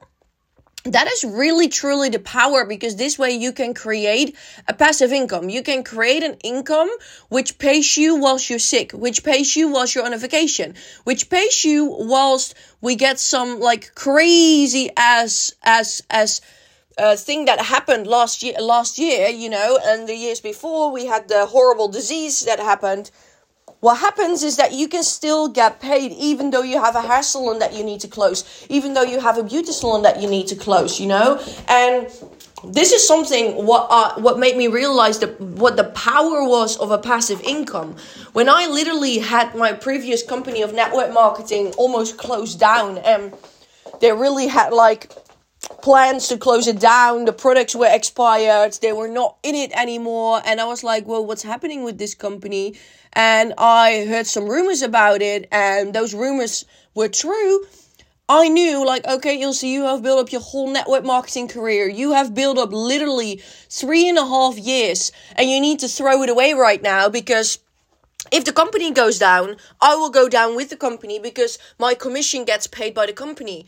that 0.84 1.06
is 1.06 1.22
really 1.22 1.68
truly 1.68 2.08
the 2.08 2.18
power 2.18 2.64
because 2.64 2.96
this 2.96 3.16
way 3.16 3.30
you 3.30 3.52
can 3.52 3.72
create 3.72 4.36
a 4.66 4.74
passive 4.74 5.12
income. 5.12 5.48
You 5.48 5.62
can 5.62 5.84
create 5.84 6.24
an 6.24 6.36
income 6.42 6.90
which 7.28 7.58
pays 7.58 7.96
you 7.96 8.16
whilst 8.16 8.50
you're 8.50 8.58
sick, 8.58 8.90
which 8.90 9.22
pays 9.22 9.54
you 9.54 9.68
whilst 9.68 9.94
you're 9.94 10.04
on 10.04 10.12
a 10.12 10.18
vacation, 10.18 10.74
which 11.04 11.30
pays 11.30 11.64
you 11.64 11.86
whilst 11.86 12.54
we 12.80 12.96
get 12.96 13.20
some 13.20 13.60
like 13.60 13.94
crazy 13.94 14.90
as 14.96 15.54
as 15.62 16.02
as 16.10 16.40
thing 17.16 17.44
that 17.46 17.60
happened 17.60 18.06
last 18.06 18.42
year 18.42 18.54
last 18.60 18.98
year, 18.98 19.28
you 19.28 19.48
know, 19.48 19.78
and 19.82 20.08
the 20.08 20.16
years 20.16 20.40
before 20.40 20.92
we 20.92 21.06
had 21.06 21.28
the 21.28 21.46
horrible 21.46 21.88
disease 21.88 22.44
that 22.44 22.58
happened 22.58 23.10
what 23.82 23.98
happens 23.98 24.44
is 24.44 24.58
that 24.58 24.72
you 24.72 24.86
can 24.86 25.02
still 25.02 25.48
get 25.48 25.80
paid 25.80 26.12
even 26.12 26.50
though 26.50 26.62
you 26.62 26.80
have 26.80 26.94
a 26.94 27.02
hair 27.02 27.20
salon 27.20 27.58
that 27.58 27.72
you 27.74 27.82
need 27.82 27.98
to 27.98 28.06
close, 28.06 28.64
even 28.70 28.94
though 28.94 29.02
you 29.02 29.18
have 29.18 29.38
a 29.38 29.42
beauty 29.42 29.72
salon 29.72 30.02
that 30.02 30.22
you 30.22 30.30
need 30.30 30.46
to 30.46 30.54
close, 30.54 31.00
you 31.00 31.08
know? 31.08 31.42
And 31.66 32.06
this 32.62 32.92
is 32.92 33.04
something 33.04 33.66
what 33.66 33.88
uh, 33.90 34.14
what 34.20 34.38
made 34.38 34.56
me 34.56 34.68
realize 34.68 35.18
that 35.18 35.40
what 35.40 35.76
the 35.76 35.82
power 35.82 36.46
was 36.48 36.76
of 36.76 36.92
a 36.92 36.98
passive 36.98 37.40
income. 37.40 37.96
When 38.34 38.48
I 38.48 38.68
literally 38.68 39.18
had 39.18 39.56
my 39.56 39.72
previous 39.72 40.22
company 40.22 40.62
of 40.62 40.72
network 40.72 41.12
marketing 41.12 41.72
almost 41.76 42.16
closed 42.16 42.60
down 42.60 42.98
and 42.98 43.34
they 44.00 44.12
really 44.12 44.46
had 44.46 44.72
like 44.72 45.10
plans 45.82 46.28
to 46.28 46.38
close 46.38 46.66
it 46.66 46.80
down. 46.80 47.24
The 47.24 47.32
products 47.32 47.74
were 47.74 47.88
expired. 47.90 48.72
They 48.80 48.92
were 48.92 49.08
not 49.08 49.36
in 49.42 49.54
it 49.54 49.72
anymore. 49.76 50.40
And 50.44 50.60
I 50.60 50.64
was 50.64 50.82
like, 50.82 51.06
well, 51.06 51.26
what's 51.26 51.42
happening 51.42 51.84
with 51.84 51.98
this 51.98 52.14
company? 52.14 52.74
And 53.12 53.52
I 53.58 54.06
heard 54.06 54.26
some 54.26 54.48
rumors 54.48 54.80
about 54.80 55.20
it, 55.20 55.46
and 55.52 55.92
those 55.92 56.14
rumors 56.14 56.64
were 56.94 57.08
true. 57.08 57.66
I 58.28 58.48
knew, 58.48 58.86
like, 58.86 59.06
okay, 59.06 59.42
Ilse, 59.42 59.64
you 59.64 59.84
have 59.84 60.02
built 60.02 60.20
up 60.20 60.32
your 60.32 60.40
whole 60.40 60.70
network 60.72 61.04
marketing 61.04 61.48
career. 61.48 61.88
You 61.88 62.12
have 62.12 62.34
built 62.34 62.56
up 62.56 62.72
literally 62.72 63.42
three 63.68 64.08
and 64.08 64.16
a 64.16 64.24
half 64.24 64.56
years, 64.56 65.12
and 65.36 65.50
you 65.50 65.60
need 65.60 65.80
to 65.80 65.88
throw 65.88 66.22
it 66.22 66.30
away 66.30 66.54
right 66.54 66.80
now 66.82 67.10
because 67.10 67.58
if 68.30 68.44
the 68.44 68.52
company 68.52 68.90
goes 68.92 69.18
down, 69.18 69.56
I 69.80 69.96
will 69.96 70.08
go 70.08 70.28
down 70.28 70.56
with 70.56 70.70
the 70.70 70.76
company 70.76 71.18
because 71.18 71.58
my 71.78 71.92
commission 71.92 72.46
gets 72.46 72.66
paid 72.66 72.94
by 72.94 73.06
the 73.06 73.12
company. 73.12 73.66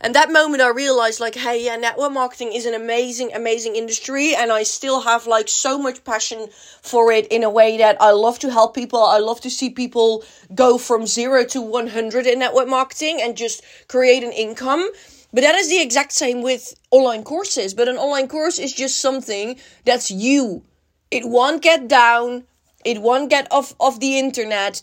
And 0.00 0.14
that 0.14 0.30
moment 0.30 0.62
I 0.62 0.68
realized 0.68 1.20
like, 1.20 1.34
hey, 1.34 1.64
yeah, 1.64 1.76
network 1.76 2.12
marketing 2.12 2.52
is 2.52 2.66
an 2.66 2.74
amazing, 2.74 3.32
amazing 3.32 3.76
industry. 3.76 4.34
And 4.34 4.52
I 4.52 4.62
still 4.62 5.00
have 5.00 5.26
like 5.26 5.48
so 5.48 5.78
much 5.78 6.04
passion 6.04 6.48
for 6.82 7.10
it 7.12 7.26
in 7.28 7.42
a 7.42 7.50
way 7.50 7.78
that 7.78 7.96
I 8.00 8.10
love 8.10 8.38
to 8.40 8.50
help 8.50 8.74
people. 8.74 9.02
I 9.02 9.18
love 9.18 9.40
to 9.42 9.50
see 9.50 9.70
people 9.70 10.24
go 10.54 10.76
from 10.76 11.06
zero 11.06 11.44
to 11.46 11.62
100 11.62 12.26
in 12.26 12.38
network 12.38 12.68
marketing 12.68 13.20
and 13.22 13.36
just 13.36 13.62
create 13.88 14.22
an 14.22 14.32
income. 14.32 14.90
But 15.32 15.40
that 15.40 15.54
is 15.54 15.68
the 15.68 15.80
exact 15.80 16.12
same 16.12 16.42
with 16.42 16.74
online 16.90 17.24
courses. 17.24 17.72
But 17.74 17.88
an 17.88 17.96
online 17.96 18.28
course 18.28 18.58
is 18.58 18.72
just 18.72 18.98
something 18.98 19.56
that's 19.84 20.10
you. 20.10 20.62
It 21.10 21.26
won't 21.26 21.62
get 21.62 21.88
down. 21.88 22.44
It 22.84 23.00
won't 23.00 23.30
get 23.30 23.50
off 23.50 23.74
of 23.80 24.00
the 24.00 24.18
internet 24.18 24.82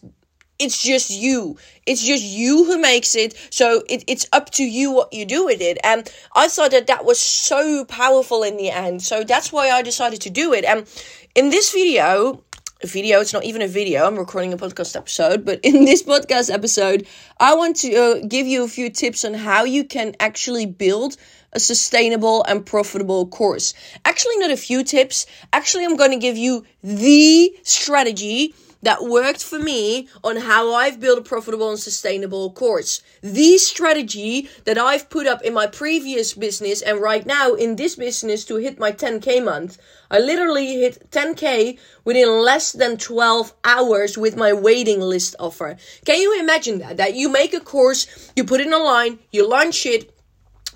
it's 0.59 0.81
just 0.81 1.09
you. 1.09 1.57
It's 1.85 2.03
just 2.03 2.23
you 2.23 2.65
who 2.65 2.79
makes 2.79 3.15
it. 3.15 3.33
So 3.49 3.83
it, 3.89 4.03
it's 4.07 4.27
up 4.31 4.49
to 4.51 4.63
you 4.63 4.91
what 4.91 5.13
you 5.13 5.25
do 5.25 5.45
with 5.45 5.61
it. 5.61 5.77
And 5.83 6.09
I 6.35 6.47
thought 6.47 6.71
that 6.71 6.87
that 6.87 7.05
was 7.05 7.19
so 7.19 7.85
powerful 7.85 8.43
in 8.43 8.57
the 8.57 8.69
end. 8.69 9.01
So 9.01 9.23
that's 9.23 9.51
why 9.51 9.69
I 9.69 9.81
decided 9.81 10.21
to 10.21 10.29
do 10.29 10.53
it. 10.53 10.63
And 10.63 10.87
in 11.35 11.49
this 11.49 11.71
video, 11.71 12.43
video, 12.83 13.19
it's 13.19 13.33
not 13.33 13.45
even 13.45 13.61
a 13.61 13.67
video, 13.67 14.05
I'm 14.05 14.17
recording 14.17 14.53
a 14.53 14.57
podcast 14.57 14.95
episode. 14.95 15.45
But 15.45 15.59
in 15.63 15.85
this 15.85 16.03
podcast 16.03 16.53
episode, 16.53 17.07
I 17.39 17.55
want 17.55 17.77
to 17.77 17.95
uh, 17.95 18.25
give 18.27 18.45
you 18.45 18.63
a 18.63 18.67
few 18.67 18.89
tips 18.89 19.25
on 19.25 19.33
how 19.33 19.63
you 19.63 19.83
can 19.83 20.15
actually 20.19 20.65
build 20.65 21.17
a 21.53 21.59
sustainable 21.59 22.43
and 22.45 22.65
profitable 22.65 23.27
course. 23.27 23.73
Actually, 24.05 24.37
not 24.37 24.51
a 24.51 24.57
few 24.57 24.83
tips. 24.83 25.25
Actually, 25.51 25.85
I'm 25.85 25.95
going 25.95 26.11
to 26.11 26.17
give 26.17 26.37
you 26.37 26.65
the 26.83 27.55
strategy 27.63 28.53
that 28.83 29.03
worked 29.03 29.43
for 29.43 29.59
me 29.59 30.07
on 30.23 30.37
how 30.37 30.73
I've 30.73 30.99
built 30.99 31.17
a 31.17 31.21
profitable 31.21 31.69
and 31.69 31.79
sustainable 31.79 32.51
course. 32.51 33.01
The 33.21 33.57
strategy 33.57 34.49
that 34.65 34.77
I've 34.77 35.09
put 35.09 35.25
up 35.25 35.41
in 35.41 35.53
my 35.53 35.67
previous 35.67 36.33
business 36.33 36.81
and 36.81 36.99
right 36.99 37.25
now 37.25 37.53
in 37.53 37.75
this 37.75 37.95
business 37.95 38.45
to 38.45 38.57
hit 38.57 38.79
my 38.79 38.91
10k 38.91 39.43
month. 39.43 39.77
I 40.11 40.19
literally 40.19 40.81
hit 40.81 41.09
10k 41.11 41.79
within 42.05 42.29
less 42.29 42.71
than 42.73 42.97
12 42.97 43.53
hours 43.63 44.17
with 44.17 44.35
my 44.37 44.53
waiting 44.53 44.99
list 44.99 45.35
offer. 45.39 45.77
Can 46.05 46.21
you 46.21 46.39
imagine 46.39 46.79
that? 46.79 46.97
That 46.97 47.15
you 47.15 47.29
make 47.29 47.53
a 47.53 47.59
course, 47.59 48.31
you 48.35 48.43
put 48.43 48.61
it 48.61 48.71
online, 48.71 49.19
you 49.31 49.47
launch 49.47 49.85
it, 49.85 50.13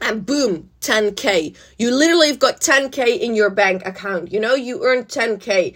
and 0.01 0.25
boom 0.25 0.69
10k 0.81 1.55
you 1.79 1.89
literally 1.89 2.27
have 2.27 2.39
got 2.39 2.61
10k 2.61 3.19
in 3.19 3.35
your 3.35 3.49
bank 3.49 3.83
account 3.85 4.31
you 4.31 4.39
know 4.39 4.53
you 4.53 4.83
earn 4.85 5.03
10k 5.03 5.75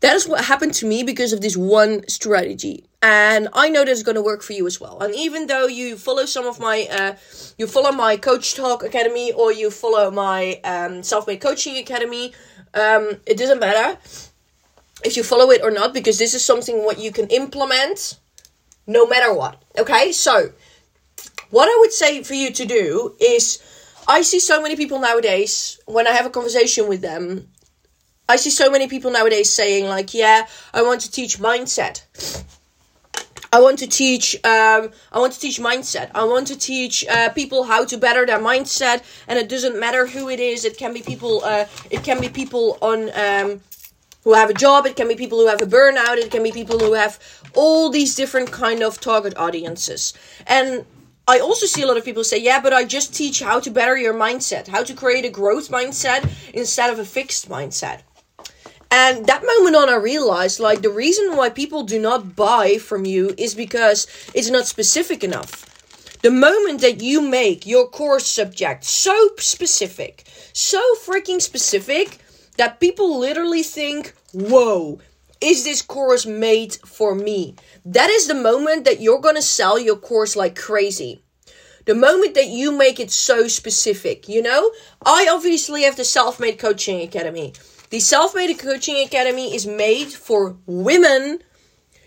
that 0.00 0.14
is 0.14 0.28
what 0.28 0.44
happened 0.44 0.74
to 0.74 0.86
me 0.86 1.02
because 1.02 1.32
of 1.32 1.40
this 1.40 1.56
one 1.56 2.06
strategy. 2.08 2.84
And 3.00 3.48
i 3.52 3.68
know 3.68 3.84
that's 3.84 4.02
going 4.02 4.16
to 4.16 4.22
work 4.22 4.42
for 4.42 4.52
you 4.52 4.66
as 4.66 4.80
well. 4.80 4.98
And 5.00 5.14
even 5.14 5.46
though 5.46 5.66
you 5.66 5.96
follow 5.96 6.24
some 6.26 6.46
of 6.46 6.58
my 6.58 6.86
uh, 6.90 7.14
you 7.58 7.66
follow 7.66 7.92
my 7.92 8.16
coach 8.16 8.54
talk 8.54 8.82
academy 8.82 9.32
or 9.32 9.52
you 9.52 9.70
follow 9.70 10.10
my 10.10 10.60
um, 10.64 11.02
self-made 11.02 11.40
coaching 11.40 11.76
academy 11.76 12.32
um, 12.74 13.12
it 13.26 13.38
doesn't 13.38 13.60
matter 13.60 13.98
if 15.04 15.16
you 15.16 15.22
follow 15.22 15.50
it 15.50 15.62
or 15.62 15.70
not 15.70 15.94
because 15.94 16.18
this 16.18 16.34
is 16.34 16.44
something 16.44 16.84
what 16.84 16.98
you 16.98 17.12
can 17.12 17.28
implement 17.28 18.18
no 18.86 19.06
matter 19.06 19.32
what 19.32 19.62
okay? 19.78 20.12
So 20.12 20.52
what 21.50 21.68
i 21.68 21.76
would 21.80 21.92
say 21.92 22.22
for 22.22 22.34
you 22.34 22.52
to 22.52 22.64
do 22.66 23.14
is 23.20 23.62
i 24.06 24.22
see 24.22 24.40
so 24.40 24.60
many 24.60 24.76
people 24.76 24.98
nowadays 24.98 25.80
when 25.86 26.06
i 26.06 26.10
have 26.10 26.26
a 26.26 26.30
conversation 26.30 26.88
with 26.88 27.00
them 27.00 27.48
I 28.28 28.36
see 28.36 28.50
so 28.50 28.70
many 28.70 28.88
people 28.88 29.10
nowadays 29.10 29.50
saying 29.50 29.86
like, 29.86 30.12
yeah, 30.12 30.46
I 30.74 30.82
want 30.82 31.00
to 31.02 31.10
teach 31.10 31.38
mindset. 31.38 32.02
I 33.50 33.60
want 33.60 33.78
to 33.78 33.86
teach. 33.86 34.34
Um, 34.44 34.90
I 35.10 35.18
want 35.18 35.32
to 35.32 35.40
teach 35.40 35.58
mindset. 35.58 36.10
I 36.14 36.24
want 36.24 36.46
to 36.48 36.58
teach 36.58 37.06
uh, 37.08 37.30
people 37.30 37.64
how 37.64 37.84
to 37.86 37.96
better 37.96 38.26
their 38.26 38.38
mindset, 38.38 39.02
and 39.26 39.38
it 39.38 39.48
doesn't 39.48 39.80
matter 39.80 40.06
who 40.06 40.28
it 40.28 40.40
is. 40.40 40.66
It 40.66 40.76
can 40.76 40.92
be 40.92 41.00
people. 41.00 41.42
Uh, 41.42 41.64
it 41.90 42.04
can 42.04 42.20
be 42.20 42.28
people 42.28 42.76
on 42.82 43.10
um, 43.14 43.60
who 44.24 44.34
have 44.34 44.50
a 44.50 44.54
job. 44.54 44.84
It 44.84 44.96
can 44.96 45.08
be 45.08 45.14
people 45.14 45.38
who 45.38 45.46
have 45.46 45.62
a 45.62 45.66
burnout. 45.66 46.18
It 46.18 46.30
can 46.30 46.42
be 46.42 46.52
people 46.52 46.78
who 46.78 46.92
have 46.92 47.18
all 47.54 47.88
these 47.88 48.14
different 48.14 48.52
kind 48.52 48.82
of 48.82 49.00
target 49.00 49.34
audiences. 49.38 50.12
And 50.46 50.84
I 51.26 51.40
also 51.40 51.64
see 51.64 51.82
a 51.82 51.86
lot 51.86 51.96
of 51.96 52.04
people 52.04 52.24
say, 52.24 52.38
yeah, 52.38 52.60
but 52.60 52.74
I 52.74 52.84
just 52.84 53.14
teach 53.14 53.40
how 53.40 53.60
to 53.60 53.70
better 53.70 53.96
your 53.96 54.14
mindset, 54.14 54.68
how 54.68 54.82
to 54.82 54.94
create 54.94 55.24
a 55.24 55.30
growth 55.30 55.70
mindset 55.70 56.28
instead 56.52 56.90
of 56.90 56.98
a 56.98 57.04
fixed 57.04 57.48
mindset. 57.48 58.00
And 58.90 59.26
that 59.26 59.44
moment 59.44 59.76
on, 59.76 59.88
I 59.88 59.96
realized 59.96 60.60
like 60.60 60.82
the 60.82 60.90
reason 60.90 61.36
why 61.36 61.50
people 61.50 61.82
do 61.82 61.98
not 61.98 62.34
buy 62.34 62.78
from 62.78 63.04
you 63.04 63.34
is 63.36 63.54
because 63.54 64.06
it's 64.34 64.50
not 64.50 64.66
specific 64.66 65.22
enough. 65.22 65.66
The 66.22 66.30
moment 66.30 66.80
that 66.80 67.00
you 67.00 67.20
make 67.20 67.66
your 67.66 67.88
course 67.88 68.26
subject 68.26 68.84
so 68.84 69.30
specific, 69.38 70.24
so 70.52 70.82
freaking 71.04 71.40
specific, 71.40 72.18
that 72.56 72.80
people 72.80 73.18
literally 73.20 73.62
think, 73.62 74.14
whoa, 74.32 74.98
is 75.40 75.62
this 75.62 75.82
course 75.82 76.26
made 76.26 76.74
for 76.84 77.14
me? 77.14 77.54
That 77.84 78.10
is 78.10 78.26
the 78.26 78.34
moment 78.34 78.84
that 78.84 79.00
you're 79.00 79.20
gonna 79.20 79.42
sell 79.42 79.78
your 79.78 79.96
course 79.96 80.34
like 80.34 80.56
crazy. 80.56 81.22
The 81.84 81.94
moment 81.94 82.34
that 82.34 82.48
you 82.48 82.72
make 82.72 82.98
it 82.98 83.10
so 83.12 83.46
specific, 83.48 84.28
you 84.28 84.42
know? 84.42 84.72
I 85.06 85.28
obviously 85.30 85.84
have 85.84 85.96
the 85.96 86.04
Self 86.04 86.40
Made 86.40 86.58
Coaching 86.58 87.00
Academy. 87.00 87.52
The 87.90 88.00
Self 88.00 88.34
Made 88.34 88.54
Coaching 88.58 89.00
Academy 89.00 89.54
is 89.54 89.66
made 89.66 90.12
for 90.12 90.58
women 90.66 91.38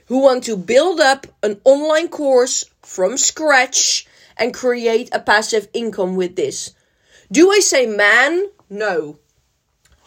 who 0.06 0.20
want 0.20 0.44
to 0.44 0.56
build 0.56 1.00
up 1.00 1.26
an 1.42 1.60
online 1.64 2.08
course 2.08 2.66
from 2.84 3.18
scratch 3.18 4.06
and 4.38 4.54
create 4.54 5.10
a 5.12 5.20
passive 5.20 5.70
income 5.74 6.16
with 6.16 6.36
this. 6.36 6.76
Do 7.32 7.52
I 7.52 7.60
say 7.62 7.88
man? 7.88 8.46
No. 8.70 9.18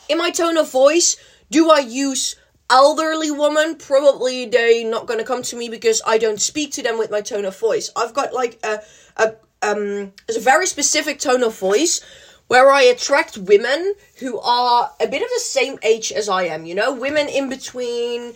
In 0.09 0.19
my 0.19 0.31
tone 0.31 0.59
of 0.59 0.71
voice, 0.71 1.17
do 1.51 1.69
I 1.73 1.81
use 1.81 2.37
elderly 2.71 3.33
woman? 3.33 3.75
Probably 3.75 4.47
they 4.47 4.85
not 4.85 5.07
gonna 5.07 5.25
come 5.25 5.43
to 5.43 5.57
me 5.57 5.69
because 5.69 6.01
I 6.07 6.19
don't 6.19 6.41
speak 6.41 6.71
to 6.75 6.85
them 6.85 6.99
with 6.99 7.11
my 7.11 7.21
tone 7.21 7.45
of 7.45 7.59
voice. 7.59 7.91
I've 7.97 8.15
got 8.15 8.33
like 8.33 8.61
a 8.63 8.81
a 9.17 9.35
um 9.63 10.13
a 10.29 10.39
very 10.39 10.69
specific 10.69 11.19
tone 11.19 11.43
of 11.43 11.59
voice 11.59 12.01
where 12.49 12.71
I 12.71 12.83
attract 12.83 13.39
women 13.39 13.95
who 14.19 14.39
are 14.41 14.91
a 15.01 15.07
bit 15.07 15.23
of 15.23 15.29
the 15.29 15.41
same 15.41 15.79
age 15.83 16.13
as 16.13 16.29
I 16.29 16.45
am, 16.45 16.67
you 16.67 16.75
know, 16.75 16.93
women 16.93 17.29
in 17.29 17.49
between 17.49 18.35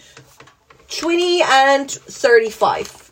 20 0.89 1.43
and 1.43 1.91
35. 1.91 3.08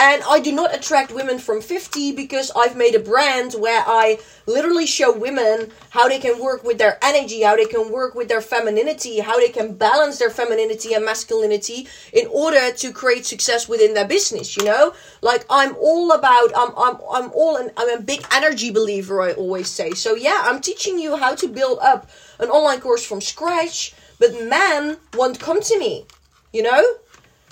And 0.00 0.22
I 0.26 0.40
do 0.40 0.50
not 0.50 0.74
attract 0.74 1.12
women 1.12 1.38
from 1.38 1.60
50 1.60 2.12
because 2.12 2.50
I've 2.56 2.74
made 2.74 2.94
a 2.94 2.98
brand 2.98 3.52
where 3.52 3.84
I 3.86 4.18
literally 4.46 4.86
show 4.86 5.12
women 5.12 5.70
how 5.90 6.08
they 6.08 6.18
can 6.18 6.42
work 6.42 6.64
with 6.64 6.78
their 6.78 6.98
energy, 7.04 7.42
how 7.42 7.54
they 7.54 7.66
can 7.66 7.92
work 7.92 8.14
with 8.14 8.28
their 8.28 8.40
femininity, 8.40 9.18
how 9.18 9.38
they 9.38 9.50
can 9.50 9.74
balance 9.74 10.18
their 10.18 10.30
femininity 10.30 10.94
and 10.94 11.04
masculinity 11.04 11.86
in 12.14 12.26
order 12.28 12.72
to 12.72 12.92
create 12.92 13.26
success 13.26 13.68
within 13.68 13.92
their 13.92 14.08
business, 14.08 14.56
you 14.56 14.64
know? 14.64 14.94
Like 15.20 15.44
I'm 15.50 15.76
all 15.76 16.12
about 16.12 16.50
I'm 16.56 16.72
I'm 16.78 16.96
I'm 17.12 17.30
all 17.32 17.58
an, 17.58 17.70
I'm 17.76 17.98
a 17.98 18.00
big 18.00 18.24
energy 18.32 18.70
believer, 18.70 19.20
I 19.20 19.32
always 19.32 19.68
say. 19.68 19.90
So 19.90 20.14
yeah, 20.14 20.44
I'm 20.44 20.62
teaching 20.62 20.98
you 20.98 21.18
how 21.18 21.34
to 21.34 21.46
build 21.46 21.78
up 21.82 22.08
an 22.38 22.48
online 22.48 22.80
course 22.80 23.04
from 23.04 23.20
scratch, 23.20 23.92
but 24.18 24.32
men 24.48 24.96
won't 25.12 25.38
come 25.38 25.60
to 25.60 25.78
me. 25.78 26.06
You 26.54 26.62
know? 26.62 26.82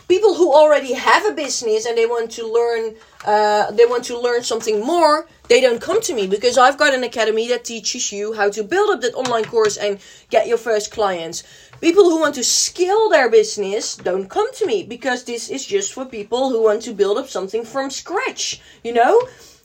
People 0.09 0.35
who 0.35 0.53
already 0.53 0.95
have 0.95 1.25
a 1.27 1.33
business 1.33 1.87
and 1.87 1.97
they 1.97 2.07
want 2.07 2.31
to 2.31 2.47
learn 2.47 2.95
uh, 3.25 3.71
they 3.73 3.85
want 3.85 4.05
to 4.05 4.19
learn 4.19 4.43
something 4.43 4.85
more 4.85 5.29
they 5.49 5.61
don't 5.61 5.81
come 5.81 6.01
to 6.01 6.15
me 6.15 6.27
because 6.27 6.57
i've 6.57 6.79
got 6.79 6.95
an 6.95 7.05
academy 7.05 7.47
that 7.49 7.65
teaches 7.65 8.11
you 8.11 8.33
how 8.33 8.49
to 8.49 8.65
build 8.65 8.91
up 8.91 9.01
that 9.01 9.15
online 9.15 9.45
course 9.45 9.77
and 9.77 9.99
get 10.31 10.47
your 10.47 10.59
first 10.59 10.91
clients. 10.91 11.43
People 11.81 12.05
who 12.05 12.21
want 12.21 12.35
to 12.35 12.45
scale 12.45 13.09
their 13.09 13.31
business 13.31 13.97
don't 13.97 14.29
come 14.29 14.53
to 14.55 14.67
me 14.67 14.83
because 14.83 15.25
this 15.25 15.49
is 15.49 15.65
just 15.65 15.93
for 15.93 16.05
people 16.05 16.51
who 16.51 16.63
want 16.63 16.83
to 16.83 16.93
build 16.93 17.19
up 17.19 17.29
something 17.29 17.65
from 17.65 17.91
scratch 17.91 18.61
you 18.83 18.93
know? 18.93 19.23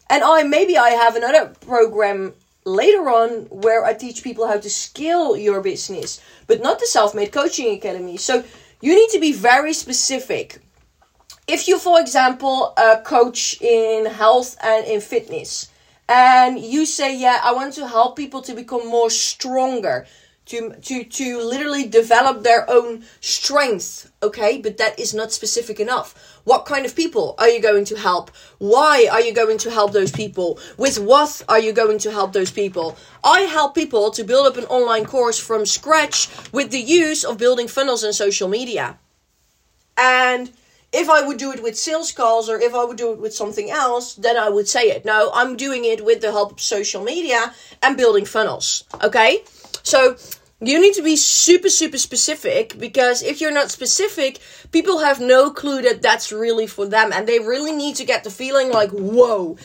And 0.09 0.23
i 0.23 0.43
maybe 0.43 0.77
i 0.77 0.89
have 0.89 1.15
another 1.15 1.53
program 1.61 2.33
later 2.65 3.09
on 3.09 3.29
where 3.49 3.83
i 3.83 3.93
teach 3.93 4.23
people 4.23 4.47
how 4.47 4.59
to 4.59 4.69
scale 4.69 5.35
your 5.35 5.61
business 5.61 6.21
but 6.47 6.61
not 6.61 6.79
the 6.79 6.85
self-made 6.85 7.31
coaching 7.31 7.73
academy. 7.75 8.17
So 8.17 8.43
you 8.83 8.93
need 8.93 9.09
to 9.11 9.19
be 9.19 9.31
very 9.31 9.71
specific. 9.71 10.59
If 11.47 11.69
you, 11.69 11.79
for 11.79 12.01
example, 12.01 12.73
a 12.75 12.99
coach 13.01 13.61
in 13.61 14.05
health 14.05 14.57
and 14.61 14.85
in 14.85 14.99
fitness, 14.99 15.71
and 16.09 16.59
you 16.59 16.85
say, 16.85 17.17
yeah, 17.17 17.39
I 17.41 17.53
want 17.53 17.75
to 17.75 17.87
help 17.87 18.17
people 18.17 18.41
to 18.41 18.53
become 18.53 18.85
more 18.89 19.09
stronger, 19.09 20.05
to 20.45 20.73
to 20.81 21.03
to 21.03 21.41
literally 21.41 21.87
develop 21.87 22.43
their 22.43 22.69
own 22.69 23.03
strength 23.21 24.11
okay 24.21 24.57
but 24.57 24.77
that 24.77 24.97
is 24.99 25.13
not 25.13 25.31
specific 25.31 25.79
enough 25.79 26.41
what 26.43 26.65
kind 26.65 26.85
of 26.85 26.95
people 26.95 27.35
are 27.37 27.49
you 27.49 27.61
going 27.61 27.85
to 27.85 27.97
help 27.97 28.29
why 28.57 29.07
are 29.11 29.21
you 29.21 29.33
going 29.33 29.57
to 29.57 29.71
help 29.71 29.93
those 29.93 30.11
people 30.11 30.59
with 30.77 30.99
what 30.99 31.41
are 31.47 31.59
you 31.59 31.71
going 31.71 31.97
to 31.97 32.11
help 32.11 32.33
those 32.33 32.51
people 32.51 32.97
i 33.23 33.41
help 33.41 33.73
people 33.73 34.11
to 34.11 34.23
build 34.23 34.45
up 34.45 34.57
an 34.57 34.65
online 34.65 35.05
course 35.05 35.39
from 35.39 35.65
scratch 35.65 36.27
with 36.51 36.71
the 36.71 36.81
use 36.81 37.23
of 37.23 37.37
building 37.37 37.67
funnels 37.67 38.03
and 38.03 38.13
social 38.13 38.49
media 38.49 38.97
and 39.97 40.51
if 40.91 41.09
I 41.09 41.25
would 41.25 41.37
do 41.37 41.51
it 41.51 41.63
with 41.63 41.75
sales 41.75 42.11
calls 42.11 42.47
or 42.47 42.59
if 42.59 42.75
I 42.75 42.85
would 42.85 42.97
do 42.97 43.11
it 43.11 43.19
with 43.19 43.33
something 43.33 43.71
else, 43.71 44.13
then 44.13 44.37
I 44.37 44.49
would 44.49 44.67
say 44.67 44.91
it. 44.91 45.03
No, 45.03 45.31
I'm 45.33 45.57
doing 45.57 45.85
it 45.85 46.05
with 46.05 46.21
the 46.21 46.31
help 46.31 46.51
of 46.51 46.61
social 46.61 47.03
media 47.03 47.53
and 47.81 47.97
building 47.97 48.25
funnels. 48.25 48.83
Okay? 49.03 49.43
So 49.83 50.17
you 50.59 50.79
need 50.79 50.93
to 50.93 51.03
be 51.03 51.17
super, 51.17 51.69
super 51.69 51.97
specific 51.97 52.77
because 52.79 53.21
if 53.21 53.41
you're 53.41 53.51
not 53.51 53.69
specific, 53.69 54.39
people 54.71 54.99
have 54.99 55.19
no 55.19 55.51
clue 55.51 55.81
that 55.81 56.01
that's 56.01 56.31
really 56.31 56.67
for 56.67 56.87
them. 56.87 57.11
And 57.11 57.27
they 57.27 57.39
really 57.39 57.73
need 57.73 57.97
to 57.97 58.05
get 58.05 58.23
the 58.23 58.31
feeling 58.31 58.71
like, 58.71 58.89
whoa, 58.91 59.57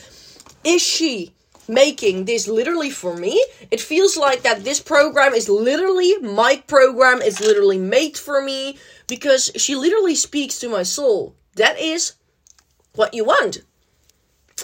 is 0.63 0.81
she 0.81 1.33
making 1.69 2.25
this 2.25 2.47
literally 2.47 2.89
for 2.89 3.15
me? 3.15 3.43
It 3.71 3.79
feels 3.79 4.17
like 4.17 4.41
that 4.41 4.63
this 4.63 4.81
program 4.81 5.33
is 5.33 5.47
literally, 5.47 6.17
my 6.17 6.61
program 6.67 7.21
is 7.21 7.39
literally 7.39 7.77
made 7.77 8.17
for 8.17 8.41
me 8.41 8.77
because 9.07 9.51
she 9.55 9.75
literally 9.75 10.15
speaks 10.15 10.59
to 10.59 10.69
my 10.69 10.83
soul. 10.83 11.35
That 11.55 11.79
is 11.79 12.13
what 12.95 13.13
you 13.13 13.23
want. 13.23 13.59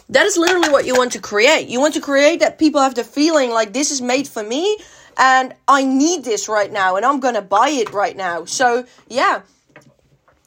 That 0.09 0.25
is 0.25 0.35
literally 0.35 0.69
what 0.69 0.85
you 0.85 0.95
want 0.95 1.13
to 1.13 1.21
create. 1.21 1.69
You 1.69 1.79
want 1.79 1.93
to 1.93 2.01
create 2.01 2.41
that 2.41 2.59
people 2.59 2.81
have 2.81 2.95
the 2.95 3.05
feeling 3.05 3.51
like 3.51 3.71
this 3.71 3.91
is 3.91 4.01
made 4.01 4.27
for 4.27 4.43
me 4.43 4.77
and 5.17 5.53
I 5.67 5.83
need 5.83 6.23
this 6.23 6.47
right 6.47 6.71
now 6.71 6.95
and 6.95 7.05
I'm 7.05 7.19
gonna 7.19 7.41
buy 7.41 7.69
it 7.69 7.93
right 7.93 8.15
now. 8.15 8.45
So, 8.45 8.85
yeah, 9.07 9.41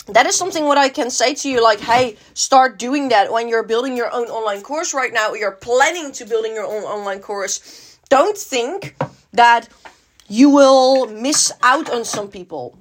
that 0.06 0.26
is 0.26 0.36
something 0.36 0.64
what 0.64 0.78
I 0.78 0.88
can 0.88 1.10
say 1.10 1.34
to 1.34 1.48
you 1.48 1.62
like, 1.62 1.80
hey, 1.80 2.16
start 2.34 2.78
doing 2.78 3.08
that 3.10 3.32
when 3.32 3.48
you're 3.48 3.62
building 3.62 3.96
your 3.96 4.12
own 4.12 4.26
online 4.26 4.62
course 4.62 4.94
right 4.94 5.12
now, 5.12 5.34
you're 5.34 5.52
planning 5.52 6.12
to 6.12 6.24
building 6.24 6.54
your 6.54 6.64
own 6.64 6.84
online 6.84 7.20
course. 7.20 7.98
Don't 8.08 8.36
think 8.36 8.96
that 9.32 9.68
you 10.28 10.50
will 10.50 11.06
miss 11.06 11.52
out 11.62 11.90
on 11.90 12.04
some 12.04 12.28
people. 12.28 12.78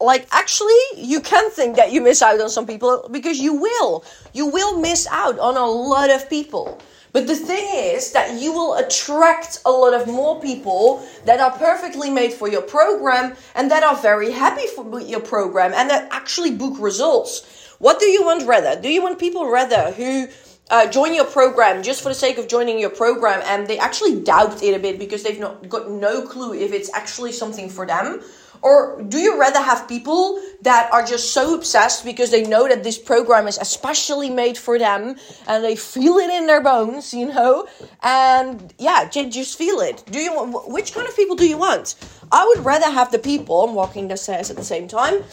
Like, 0.00 0.26
actually, 0.32 0.80
you 0.96 1.20
can 1.20 1.50
think 1.50 1.76
that 1.76 1.92
you 1.92 2.00
miss 2.00 2.22
out 2.22 2.40
on 2.40 2.48
some 2.48 2.66
people 2.66 3.08
because 3.10 3.38
you 3.38 3.54
will. 3.54 4.04
You 4.32 4.46
will 4.46 4.80
miss 4.80 5.06
out 5.10 5.38
on 5.38 5.56
a 5.56 5.66
lot 5.66 6.10
of 6.10 6.28
people. 6.28 6.80
But 7.12 7.26
the 7.26 7.36
thing 7.36 7.94
is 7.94 8.12
that 8.12 8.40
you 8.40 8.52
will 8.52 8.74
attract 8.74 9.60
a 9.66 9.70
lot 9.70 9.92
of 9.92 10.06
more 10.06 10.40
people 10.40 11.06
that 11.26 11.40
are 11.40 11.50
perfectly 11.50 12.08
made 12.08 12.32
for 12.32 12.48
your 12.48 12.62
program 12.62 13.36
and 13.54 13.70
that 13.70 13.82
are 13.82 13.96
very 13.96 14.30
happy 14.30 14.66
for 14.66 14.98
your 15.00 15.20
program 15.20 15.72
and 15.74 15.90
that 15.90 16.08
actually 16.10 16.52
book 16.52 16.74
results. 16.78 17.76
What 17.78 18.00
do 18.00 18.06
you 18.06 18.24
want 18.24 18.46
rather? 18.46 18.80
Do 18.80 18.88
you 18.88 19.02
want 19.02 19.18
people 19.18 19.50
rather 19.50 19.92
who 19.92 20.28
uh, 20.70 20.88
join 20.88 21.14
your 21.14 21.26
program 21.26 21.82
just 21.82 22.02
for 22.02 22.08
the 22.08 22.14
sake 22.14 22.38
of 22.38 22.48
joining 22.48 22.78
your 22.78 22.90
program 22.90 23.42
and 23.44 23.66
they 23.66 23.78
actually 23.78 24.20
doubt 24.22 24.62
it 24.62 24.74
a 24.74 24.78
bit 24.78 24.98
because 24.98 25.22
they've 25.22 25.40
not 25.40 25.68
got 25.68 25.90
no 25.90 26.26
clue 26.26 26.54
if 26.54 26.72
it's 26.72 26.90
actually 26.94 27.32
something 27.32 27.68
for 27.68 27.86
them? 27.86 28.22
Or 28.62 29.02
do 29.02 29.18
you 29.18 29.40
rather 29.40 29.60
have 29.60 29.88
people 29.88 30.40
that 30.62 30.88
are 30.92 31.04
just 31.04 31.32
so 31.32 31.54
obsessed 31.56 32.04
because 32.04 32.30
they 32.30 32.44
know 32.44 32.68
that 32.68 32.84
this 32.84 32.96
program 32.96 33.48
is 33.48 33.58
especially 33.58 34.30
made 34.30 34.56
for 34.56 34.78
them 34.78 35.16
and 35.48 35.64
they 35.64 35.74
feel 35.74 36.18
it 36.18 36.30
in 36.30 36.46
their 36.46 36.62
bones, 36.62 37.12
you 37.12 37.26
know? 37.26 37.66
And 38.02 38.72
yeah, 38.78 39.08
just 39.08 39.58
feel 39.58 39.80
it. 39.80 40.04
Do 40.10 40.20
you 40.20 40.32
want, 40.32 40.70
which 40.70 40.94
kind 40.94 41.08
of 41.08 41.16
people 41.16 41.34
do 41.34 41.48
you 41.48 41.58
want? 41.58 41.96
I 42.30 42.46
would 42.46 42.64
rather 42.64 42.90
have 42.90 43.10
the 43.10 43.18
people, 43.18 43.62
I'm 43.62 43.74
walking 43.74 44.08
the 44.08 44.16
stairs 44.16 44.48
at 44.48 44.56
the 44.56 44.64
same 44.64 44.86
time. 44.86 45.24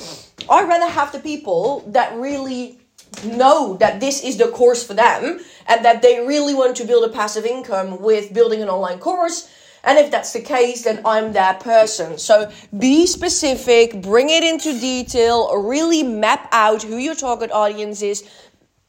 I'd 0.49 0.67
rather 0.67 0.89
have 0.89 1.11
the 1.11 1.19
people 1.19 1.83
that 1.87 2.15
really 2.17 2.79
know 3.23 3.75
that 3.77 3.99
this 3.99 4.23
is 4.23 4.37
the 4.37 4.47
course 4.47 4.85
for 4.85 4.93
them 4.93 5.39
and 5.67 5.85
that 5.85 6.01
they 6.01 6.25
really 6.25 6.53
want 6.53 6.75
to 6.77 6.85
build 6.85 7.03
a 7.03 7.13
passive 7.13 7.45
income 7.45 8.01
with 8.01 8.33
building 8.33 8.61
an 8.61 8.69
online 8.69 8.99
course 8.99 9.49
and 9.83 9.97
if 9.97 10.11
that's 10.11 10.33
the 10.33 10.41
case, 10.41 10.83
then 10.83 11.01
I'm 11.05 11.33
that 11.33 11.61
person. 11.61 12.17
So 12.17 12.51
be 12.77 13.05
specific, 13.07 14.01
bring 14.01 14.29
it 14.29 14.43
into 14.43 14.79
detail, 14.79 15.55
really 15.61 16.03
map 16.03 16.49
out 16.51 16.83
who 16.83 16.97
your 16.97 17.15
target 17.15 17.51
audience 17.51 18.01
is, 18.01 18.29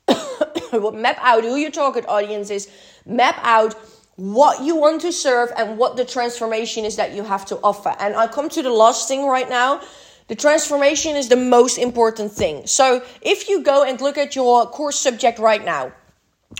map 0.92 1.18
out 1.20 1.44
who 1.44 1.57
your 1.57 1.70
target 1.70 2.05
audience 2.09 2.50
is, 2.50 2.68
map 3.07 3.38
out 3.42 3.74
what 4.16 4.62
you 4.62 4.76
want 4.76 5.00
to 5.00 5.12
serve 5.12 5.50
and 5.57 5.79
what 5.79 5.96
the 5.96 6.05
transformation 6.05 6.85
is 6.85 6.96
that 6.96 7.14
you 7.14 7.22
have 7.22 7.46
to 7.46 7.59
offer. 7.62 7.94
And 7.98 8.14
I 8.14 8.26
come 8.26 8.48
to 8.50 8.62
the 8.62 8.70
last 8.70 9.09
thing 9.09 9.26
right 9.26 9.48
now. 9.48 9.81
The 10.29 10.35
transformation 10.37 11.16
is 11.16 11.29
the 11.29 11.37
most 11.37 11.79
important 11.79 12.31
thing. 12.31 12.66
So 12.66 13.03
if 13.22 13.48
you 13.48 13.62
go 13.62 13.83
and 13.83 14.00
look 14.00 14.18
at 14.18 14.37
your 14.37 14.66
course 14.66 14.98
subject 14.98 15.38
right 15.38 15.64
now, 15.64 15.92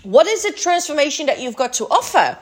what 0.03 0.27
is 0.27 0.43
the 0.43 0.53
transformation 0.53 1.27
that 1.27 1.41
you've 1.41 1.57
got 1.57 1.75
to 1.75 1.85
offer? 1.85 2.39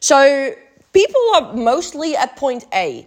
So 0.00 0.54
people 0.94 1.20
are 1.34 1.52
mostly 1.52 2.16
at 2.16 2.36
point 2.36 2.64
A. 2.72 3.06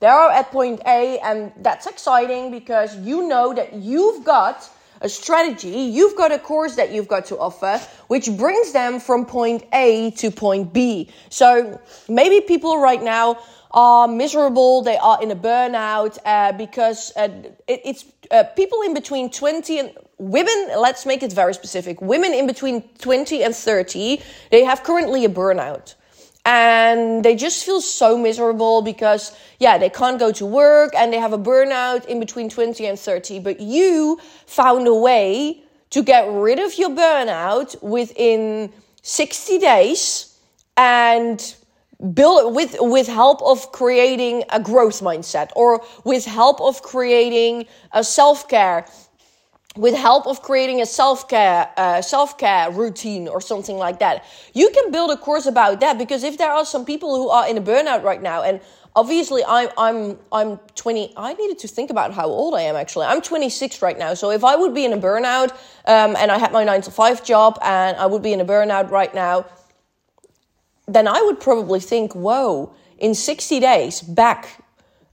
They 0.00 0.08
are 0.08 0.30
at 0.32 0.50
point 0.50 0.80
A, 0.84 1.20
and 1.20 1.52
that's 1.58 1.86
exciting 1.86 2.50
because 2.50 2.96
you 2.96 3.28
know 3.28 3.54
that 3.54 3.74
you've 3.74 4.24
got 4.24 4.68
a 5.00 5.08
strategy, 5.08 5.68
you've 5.68 6.16
got 6.16 6.32
a 6.32 6.38
course 6.38 6.74
that 6.76 6.90
you've 6.90 7.08
got 7.08 7.26
to 7.26 7.38
offer, 7.38 7.80
which 8.08 8.28
brings 8.36 8.72
them 8.72 8.98
from 8.98 9.26
point 9.26 9.64
A 9.72 10.10
to 10.12 10.30
point 10.30 10.72
B. 10.72 11.10
So 11.28 11.80
maybe 12.08 12.40
people 12.40 12.78
right 12.78 13.02
now 13.02 13.38
are 13.72 14.06
miserable, 14.08 14.82
they 14.82 14.96
are 14.96 15.22
in 15.22 15.30
a 15.30 15.36
burnout 15.36 16.18
uh, 16.24 16.52
because 16.52 17.12
uh, 17.16 17.28
it, 17.66 17.80
it's 17.84 18.04
uh, 18.30 18.44
people 18.56 18.82
in 18.82 18.94
between 18.94 19.30
20 19.30 19.78
and 19.78 19.92
women, 20.18 20.68
let's 20.78 21.06
make 21.06 21.22
it 21.22 21.32
very 21.32 21.54
specific, 21.54 22.00
women 22.00 22.32
in 22.32 22.46
between 22.46 22.82
20 22.98 23.42
and 23.42 23.54
30, 23.54 24.20
they 24.50 24.64
have 24.64 24.82
currently 24.82 25.24
a 25.24 25.28
burnout 25.28 25.94
and 26.44 27.24
they 27.24 27.36
just 27.36 27.64
feel 27.64 27.80
so 27.80 28.18
miserable 28.18 28.82
because 28.82 29.34
yeah 29.60 29.78
they 29.78 29.88
can't 29.88 30.18
go 30.18 30.32
to 30.32 30.44
work 30.44 30.92
and 30.96 31.12
they 31.12 31.18
have 31.18 31.32
a 31.32 31.38
burnout 31.38 32.04
in 32.06 32.18
between 32.18 32.48
20 32.48 32.84
and 32.86 32.98
30 32.98 33.38
but 33.40 33.60
you 33.60 34.18
found 34.46 34.86
a 34.88 34.94
way 34.94 35.62
to 35.90 36.02
get 36.02 36.28
rid 36.30 36.58
of 36.58 36.76
your 36.78 36.90
burnout 36.90 37.80
within 37.82 38.72
60 39.02 39.58
days 39.58 40.36
and 40.76 41.54
build 42.14 42.56
with 42.56 42.76
with 42.80 43.06
help 43.06 43.40
of 43.42 43.70
creating 43.70 44.42
a 44.50 44.58
growth 44.58 45.00
mindset 45.00 45.50
or 45.54 45.84
with 46.04 46.24
help 46.24 46.60
of 46.60 46.82
creating 46.82 47.66
a 47.92 48.02
self-care 48.02 48.84
with 49.76 49.94
help 49.94 50.26
of 50.26 50.42
creating 50.42 50.80
a 50.82 50.86
self-care 50.86 51.70
uh, 51.76 52.02
self-care 52.02 52.70
routine 52.70 53.26
or 53.26 53.40
something 53.40 53.78
like 53.78 53.98
that. 54.00 54.24
You 54.52 54.70
can 54.70 54.90
build 54.90 55.10
a 55.10 55.16
course 55.16 55.46
about 55.46 55.80
that 55.80 55.98
because 55.98 56.24
if 56.24 56.36
there 56.36 56.50
are 56.50 56.64
some 56.64 56.84
people 56.84 57.16
who 57.16 57.30
are 57.30 57.48
in 57.48 57.56
a 57.56 57.62
burnout 57.62 58.02
right 58.02 58.20
now 58.20 58.42
and 58.42 58.60
obviously 58.94 59.42
i'm 59.48 59.68
i'm 59.78 60.18
i'm 60.32 60.58
20 60.74 61.14
i 61.16 61.32
needed 61.34 61.58
to 61.58 61.68
think 61.68 61.90
about 61.90 62.12
how 62.12 62.26
old 62.26 62.54
i 62.54 62.60
am 62.60 62.76
actually. 62.76 63.06
I'm 63.06 63.22
26 63.22 63.80
right 63.80 63.98
now 63.98 64.14
so 64.14 64.30
if 64.30 64.44
i 64.44 64.54
would 64.54 64.74
be 64.74 64.84
in 64.84 64.92
a 64.92 64.98
burnout 64.98 65.52
um, 65.86 66.14
and 66.16 66.30
i 66.30 66.38
had 66.38 66.52
my 66.52 66.64
9 66.64 66.82
to 66.82 66.90
5 66.90 67.24
job 67.24 67.58
and 67.62 67.96
i 67.96 68.06
would 68.06 68.22
be 68.22 68.32
in 68.32 68.40
a 68.40 68.44
burnout 68.44 68.90
right 68.90 69.14
now 69.14 69.46
then 70.86 71.08
i 71.08 71.22
would 71.22 71.40
probably 71.40 71.80
think 71.80 72.14
whoa 72.14 72.74
in 72.98 73.14
60 73.14 73.60
days 73.60 74.02
back 74.02 74.61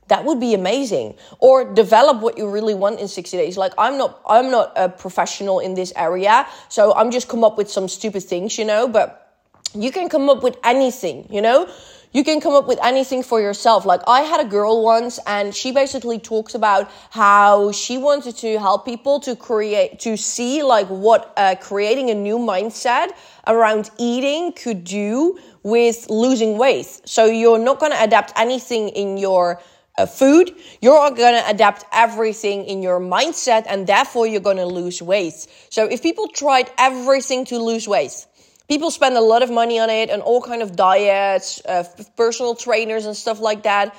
that 0.10 0.26
would 0.26 0.40
be 0.40 0.54
amazing 0.54 1.16
or 1.40 1.64
develop 1.74 2.22
what 2.22 2.38
you 2.38 2.50
really 2.50 2.76
want 2.76 3.00
in 3.00 3.08
60 3.08 3.38
days 3.38 3.58
like 3.58 3.74
i'm 3.78 3.98
not 3.98 4.22
i'm 4.28 4.52
not 4.52 4.74
a 4.76 4.90
professional 4.90 5.60
in 5.60 5.74
this 5.74 5.94
area 5.96 6.46
so 6.68 6.94
i'm 6.96 7.12
just 7.12 7.28
come 7.30 7.44
up 7.44 7.58
with 7.58 7.70
some 7.70 7.88
stupid 7.88 8.22
things 8.24 8.58
you 8.58 8.66
know 8.66 8.88
but 8.88 9.38
you 9.74 9.92
can 9.92 10.10
come 10.10 10.30
up 10.30 10.44
with 10.44 10.58
anything 10.64 11.26
you 11.30 11.42
know 11.42 11.70
you 12.12 12.24
can 12.24 12.42
come 12.42 12.54
up 12.54 12.68
with 12.68 12.80
anything 12.84 13.22
for 13.22 13.40
yourself. 13.40 13.86
Like 13.86 14.02
I 14.08 14.22
had 14.22 14.40
a 14.40 14.50
girl 14.50 14.84
once 14.84 15.20
and 15.28 15.54
she 15.54 15.72
basically 15.72 16.18
talks 16.18 16.56
about 16.56 16.90
how 17.12 17.72
she 17.72 17.98
wanted 17.98 18.36
to 18.38 18.58
help 18.58 18.84
people 18.86 19.20
to 19.22 19.36
create, 19.36 20.00
to 20.00 20.18
see 20.18 20.64
like 20.64 20.88
what 20.88 21.32
uh, 21.38 21.56
creating 21.62 22.10
a 22.10 22.16
new 22.16 22.40
mindset 22.40 23.12
around 23.46 23.92
eating 24.00 24.54
could 24.54 24.84
do 24.84 25.38
with 25.62 26.10
losing 26.10 26.58
weight. 26.58 27.02
So 27.06 27.26
you're 27.26 27.60
not 27.60 27.80
going 27.80 27.92
to 27.92 28.04
adapt 28.04 28.34
anything 28.36 28.90
in 28.90 29.18
your 29.18 29.62
uh, 30.00 30.06
food, 30.06 30.56
you're 30.82 31.12
going 31.12 31.36
to 31.36 31.50
adapt 31.50 31.84
everything 31.92 32.64
in 32.66 32.82
your 32.82 33.00
mindset 33.02 33.66
and 33.68 33.86
therefore 33.86 34.26
you're 34.26 34.48
going 34.50 34.58
to 34.58 34.66
lose 34.66 35.02
weight. 35.02 35.46
So 35.70 35.86
if 35.86 36.02
people 36.02 36.28
tried 36.30 36.72
everything 36.78 37.44
to 37.46 37.60
lose 37.60 37.86
weight, 37.88 38.26
people 38.70 38.92
spend 38.92 39.18
a 39.18 39.22
lot 39.22 39.44
of 39.44 39.52
money 39.52 39.78
on 39.78 39.90
it 39.90 40.10
and 40.10 40.22
all 40.22 40.42
kind 40.42 40.62
of 40.62 40.76
diets, 40.76 41.62
uh, 41.66 41.84
personal 42.16 42.56
trainers 42.56 43.06
and 43.06 43.16
stuff 43.16 43.42
like 43.42 43.64
that. 43.64 43.94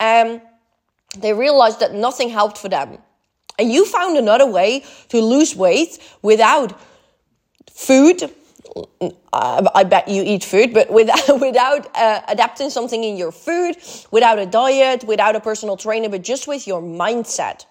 Um, 0.00 0.40
they 1.16 1.32
realized 1.32 1.78
that 1.80 1.94
nothing 1.94 2.30
helped 2.30 2.58
for 2.58 2.68
them. 2.68 2.98
And 3.56 3.70
you 3.70 3.86
found 3.86 4.16
another 4.16 4.46
way 4.50 4.84
to 5.10 5.20
lose 5.20 5.54
weight 5.54 6.00
without 6.22 6.80
food, 7.70 8.28
I 9.32 9.84
bet 9.84 10.08
you 10.08 10.22
eat 10.22 10.44
food, 10.44 10.72
but 10.72 10.90
without 10.90 11.40
without 11.40 11.96
uh, 11.96 12.22
adapting 12.28 12.70
something 12.70 13.04
in 13.04 13.16
your 13.16 13.32
food, 13.32 13.76
without 14.10 14.38
a 14.38 14.46
diet, 14.46 15.04
without 15.04 15.36
a 15.36 15.40
personal 15.40 15.76
trainer, 15.76 16.08
but 16.08 16.22
just 16.22 16.48
with 16.48 16.66
your 16.66 16.82
mindset, 16.82 17.66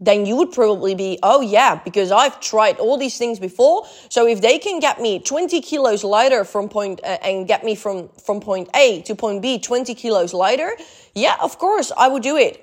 then 0.00 0.26
you 0.26 0.36
would 0.36 0.52
probably 0.52 0.94
be, 0.94 1.18
oh 1.22 1.40
yeah, 1.40 1.80
because 1.82 2.10
I've 2.10 2.40
tried 2.40 2.78
all 2.78 2.98
these 2.98 3.18
things 3.18 3.38
before. 3.38 3.86
So 4.08 4.26
if 4.26 4.40
they 4.40 4.58
can 4.58 4.78
get 4.78 5.00
me 5.00 5.20
20 5.20 5.60
kilos 5.60 6.04
lighter 6.04 6.44
from 6.44 6.68
point 6.68 7.00
uh, 7.04 7.18
and 7.22 7.46
get 7.46 7.64
me 7.64 7.74
from 7.74 8.08
from 8.24 8.40
point 8.40 8.68
A 8.74 9.02
to 9.02 9.14
point 9.14 9.42
B 9.42 9.58
20 9.58 9.94
kilos 9.94 10.34
lighter, 10.34 10.76
yeah, 11.14 11.36
of 11.40 11.58
course 11.58 11.92
I 11.96 12.08
would 12.08 12.22
do 12.22 12.36
it. 12.36 12.62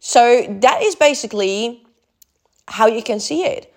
So 0.00 0.46
that 0.60 0.82
is 0.82 0.96
basically 0.96 1.84
how 2.66 2.86
you 2.86 3.02
can 3.02 3.20
see 3.20 3.44
it 3.44 3.71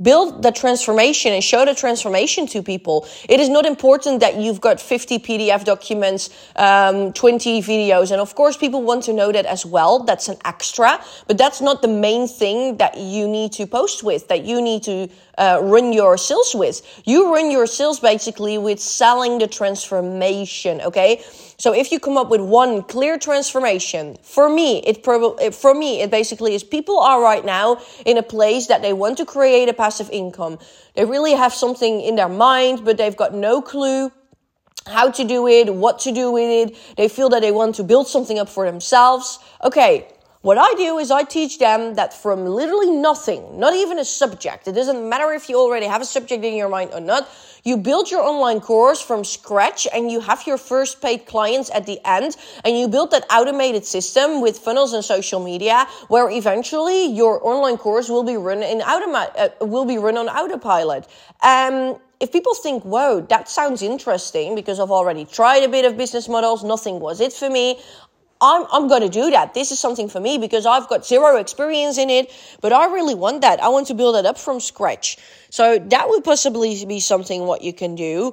build 0.00 0.42
the 0.42 0.52
transformation 0.52 1.32
and 1.32 1.42
show 1.42 1.64
the 1.64 1.74
transformation 1.74 2.46
to 2.48 2.62
people. 2.62 3.06
It 3.28 3.40
is 3.40 3.48
not 3.48 3.66
important 3.66 4.20
that 4.20 4.36
you've 4.36 4.60
got 4.60 4.80
50 4.80 5.18
PDF 5.18 5.64
documents, 5.64 6.30
um, 6.56 7.12
20 7.12 7.62
videos. 7.62 8.10
And 8.10 8.20
of 8.20 8.34
course, 8.34 8.56
people 8.56 8.82
want 8.82 9.04
to 9.04 9.12
know 9.12 9.32
that 9.32 9.46
as 9.46 9.66
well. 9.66 10.04
That's 10.04 10.28
an 10.28 10.36
extra, 10.44 11.02
but 11.26 11.38
that's 11.38 11.60
not 11.60 11.82
the 11.82 11.88
main 11.88 12.28
thing 12.28 12.76
that 12.78 12.96
you 12.96 13.28
need 13.28 13.52
to 13.52 13.66
post 13.66 14.02
with, 14.02 14.28
that 14.28 14.44
you 14.44 14.62
need 14.62 14.82
to 14.84 15.08
uh, 15.38 15.60
run 15.62 15.92
your 15.92 16.18
sales 16.18 16.54
with. 16.54 16.82
You 17.06 17.32
run 17.32 17.50
your 17.50 17.66
sales 17.66 18.00
basically 18.00 18.58
with 18.58 18.80
selling 18.80 19.38
the 19.38 19.46
transformation. 19.46 20.80
Okay. 20.82 21.22
So 21.56 21.72
if 21.72 21.90
you 21.90 21.98
come 21.98 22.16
up 22.16 22.28
with 22.28 22.40
one 22.40 22.82
clear 22.82 23.18
transformation, 23.18 24.16
for 24.22 24.48
me, 24.48 24.78
it 24.80 25.02
probably, 25.02 25.50
for 25.50 25.74
me, 25.74 26.02
it 26.02 26.10
basically 26.10 26.54
is 26.54 26.62
people 26.62 26.98
are 27.00 27.22
right 27.22 27.44
now 27.44 27.80
in 28.04 28.18
a 28.18 28.22
place 28.22 28.66
that 28.66 28.82
they 28.82 28.92
want 28.92 29.16
to 29.18 29.24
create 29.24 29.68
a 29.68 29.72
passive 29.72 30.10
income. 30.10 30.58
They 30.94 31.04
really 31.04 31.32
have 31.32 31.54
something 31.54 32.00
in 32.00 32.16
their 32.16 32.28
mind, 32.28 32.84
but 32.84 32.96
they've 32.96 33.16
got 33.16 33.34
no 33.34 33.62
clue 33.62 34.12
how 34.86 35.10
to 35.10 35.24
do 35.24 35.46
it, 35.46 35.74
what 35.74 35.98
to 36.00 36.12
do 36.12 36.32
with 36.32 36.68
it. 36.68 36.76
They 36.96 37.08
feel 37.08 37.28
that 37.30 37.42
they 37.42 37.52
want 37.52 37.74
to 37.76 37.84
build 37.84 38.08
something 38.08 38.38
up 38.38 38.48
for 38.48 38.64
themselves. 38.64 39.38
Okay. 39.62 40.08
What 40.40 40.56
I 40.56 40.72
do 40.74 40.98
is 40.98 41.10
I 41.10 41.24
teach 41.24 41.58
them 41.58 41.94
that 41.94 42.14
from 42.14 42.46
literally 42.46 42.92
nothing, 42.92 43.58
not 43.58 43.74
even 43.74 43.98
a 43.98 44.04
subject, 44.04 44.68
it 44.68 44.72
doesn't 44.72 45.08
matter 45.08 45.32
if 45.32 45.48
you 45.48 45.58
already 45.58 45.86
have 45.86 46.00
a 46.00 46.04
subject 46.04 46.44
in 46.44 46.54
your 46.54 46.68
mind 46.68 46.90
or 46.94 47.00
not, 47.00 47.28
you 47.64 47.76
build 47.76 48.08
your 48.08 48.22
online 48.22 48.60
course 48.60 49.00
from 49.02 49.24
scratch 49.24 49.88
and 49.92 50.12
you 50.12 50.20
have 50.20 50.46
your 50.46 50.56
first 50.56 51.02
paid 51.02 51.26
clients 51.26 51.70
at 51.74 51.86
the 51.86 51.98
end 52.04 52.36
and 52.64 52.78
you 52.78 52.86
build 52.86 53.10
that 53.10 53.26
automated 53.32 53.84
system 53.84 54.40
with 54.40 54.58
funnels 54.58 54.92
and 54.92 55.04
social 55.04 55.42
media 55.42 55.88
where 56.06 56.30
eventually 56.30 57.06
your 57.06 57.44
online 57.44 57.76
course 57.76 58.08
will 58.08 58.22
be 58.22 58.36
run 58.36 58.62
in 58.62 58.78
automa- 58.78 59.32
uh, 59.36 59.66
will 59.66 59.84
be 59.84 59.98
run 59.98 60.16
on 60.16 60.28
autopilot. 60.28 61.08
Um, 61.42 61.98
if 62.20 62.32
people 62.32 62.54
think, 62.54 62.84
whoa, 62.84 63.20
that 63.28 63.48
sounds 63.48 63.82
interesting 63.82 64.54
because 64.54 64.80
I've 64.80 64.90
already 64.90 65.24
tried 65.24 65.62
a 65.62 65.68
bit 65.68 65.84
of 65.84 65.96
business 65.96 66.28
models, 66.28 66.64
nothing 66.64 66.98
was 67.00 67.20
it 67.20 67.32
for 67.32 67.48
me. 67.48 67.80
I'm, 68.40 68.66
I'm 68.70 68.88
going 68.88 69.02
to 69.02 69.08
do 69.08 69.30
that. 69.30 69.54
This 69.54 69.72
is 69.72 69.78
something 69.78 70.08
for 70.08 70.20
me 70.20 70.38
because 70.38 70.66
I've 70.66 70.88
got 70.88 71.06
zero 71.06 71.36
experience 71.36 71.98
in 71.98 72.10
it, 72.10 72.32
but 72.60 72.72
I 72.72 72.86
really 72.92 73.14
want 73.14 73.40
that. 73.40 73.62
I 73.62 73.68
want 73.68 73.88
to 73.88 73.94
build 73.94 74.16
it 74.16 74.26
up 74.26 74.38
from 74.38 74.60
scratch. 74.60 75.18
So 75.50 75.78
that 75.78 76.08
would 76.08 76.24
possibly 76.24 76.84
be 76.84 77.00
something 77.00 77.46
what 77.46 77.62
you 77.62 77.72
can 77.72 77.94
do. 77.94 78.32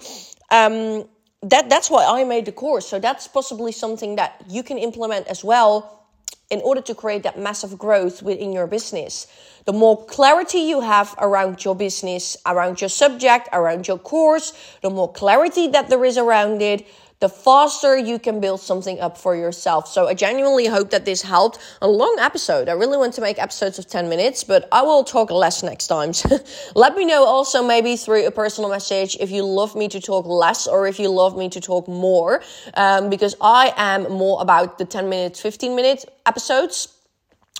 Um, 0.51 1.05
that, 1.41 1.69
that's 1.69 1.89
why 1.89 2.05
I 2.05 2.23
made 2.23 2.45
the 2.45 2.51
course. 2.51 2.87
So 2.87 2.99
that's 2.99 3.27
possibly 3.27 3.71
something 3.71 4.15
that 4.15 4.43
you 4.47 4.63
can 4.63 4.77
implement 4.77 5.27
as 5.27 5.43
well 5.43 6.05
in 6.51 6.61
order 6.61 6.81
to 6.81 6.93
create 6.93 7.23
that 7.23 7.39
massive 7.39 7.77
growth 7.77 8.21
within 8.21 8.53
your 8.53 8.67
business. 8.67 9.27
The 9.65 9.73
more 9.73 10.05
clarity 10.05 10.59
you 10.59 10.81
have 10.81 11.15
around 11.17 11.65
your 11.65 11.75
business, 11.75 12.37
around 12.45 12.81
your 12.81 12.89
subject, 12.89 13.49
around 13.51 13.87
your 13.87 13.97
course, 13.97 14.53
the 14.81 14.91
more 14.91 15.11
clarity 15.11 15.67
that 15.69 15.89
there 15.89 16.05
is 16.05 16.17
around 16.19 16.61
it, 16.61 16.85
the 17.19 17.29
faster 17.29 17.97
you 17.97 18.19
can 18.19 18.39
build 18.39 18.59
something 18.59 18.99
up 18.99 19.17
for 19.17 19.35
yourself. 19.35 19.87
So 19.87 20.07
I 20.07 20.13
genuinely 20.13 20.65
hope 20.65 20.89
that 20.89 21.05
this 21.05 21.21
helped. 21.21 21.59
A 21.81 21.87
long 21.87 22.17
episode. 22.19 22.67
I 22.67 22.73
really 22.73 22.97
want 22.97 23.13
to 23.13 23.21
make 23.21 23.39
episodes 23.39 23.79
of 23.79 23.87
10 23.87 24.09
minutes, 24.09 24.43
but 24.43 24.67
I 24.71 24.81
will 24.81 25.03
talk 25.03 25.31
less 25.31 25.63
next 25.63 25.87
time. 25.87 26.11
Let 26.75 26.95
me 26.95 27.05
know 27.05 27.25
also 27.25 27.63
maybe 27.65 27.95
through 27.95 28.27
a 28.27 28.31
personal 28.31 28.69
message 28.69 29.15
if 29.19 29.31
you 29.31 29.43
love 29.43 29.75
me 29.75 29.87
to 29.89 30.01
talk 30.01 30.25
less 30.25 30.67
or 30.67 30.87
if 30.87 30.99
you 30.99 31.09
love 31.09 31.37
me 31.37 31.49
to 31.49 31.61
talk 31.61 31.87
more. 31.87 32.43
Um, 32.73 33.09
because 33.09 33.35
I 33.39 33.73
am 33.77 34.11
more 34.11 34.41
about 34.41 34.77
the 34.77 34.85
10 34.85 35.07
minutes, 35.09 35.41
15 35.41 35.75
minute 35.75 36.05
episodes. 36.25 36.89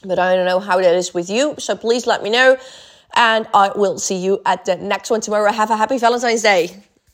But 0.03 0.19
I 0.19 0.35
don't 0.35 0.45
know 0.45 0.59
how 0.59 0.77
that 0.81 0.95
is 0.95 1.13
with 1.13 1.29
you. 1.29 1.55
So 1.59 1.75
please 1.75 2.05
let 2.05 2.21
me 2.21 2.29
know. 2.29 2.57
And 3.15 3.47
I 3.53 3.71
will 3.73 3.97
see 3.97 4.17
you 4.17 4.41
at 4.45 4.65
the 4.65 4.75
next 4.75 5.09
one 5.09 5.21
tomorrow. 5.21 5.51
Have 5.51 5.71
a 5.71 5.77
happy 5.77 5.97
Valentine's 5.97 6.41
Day. 6.41 6.83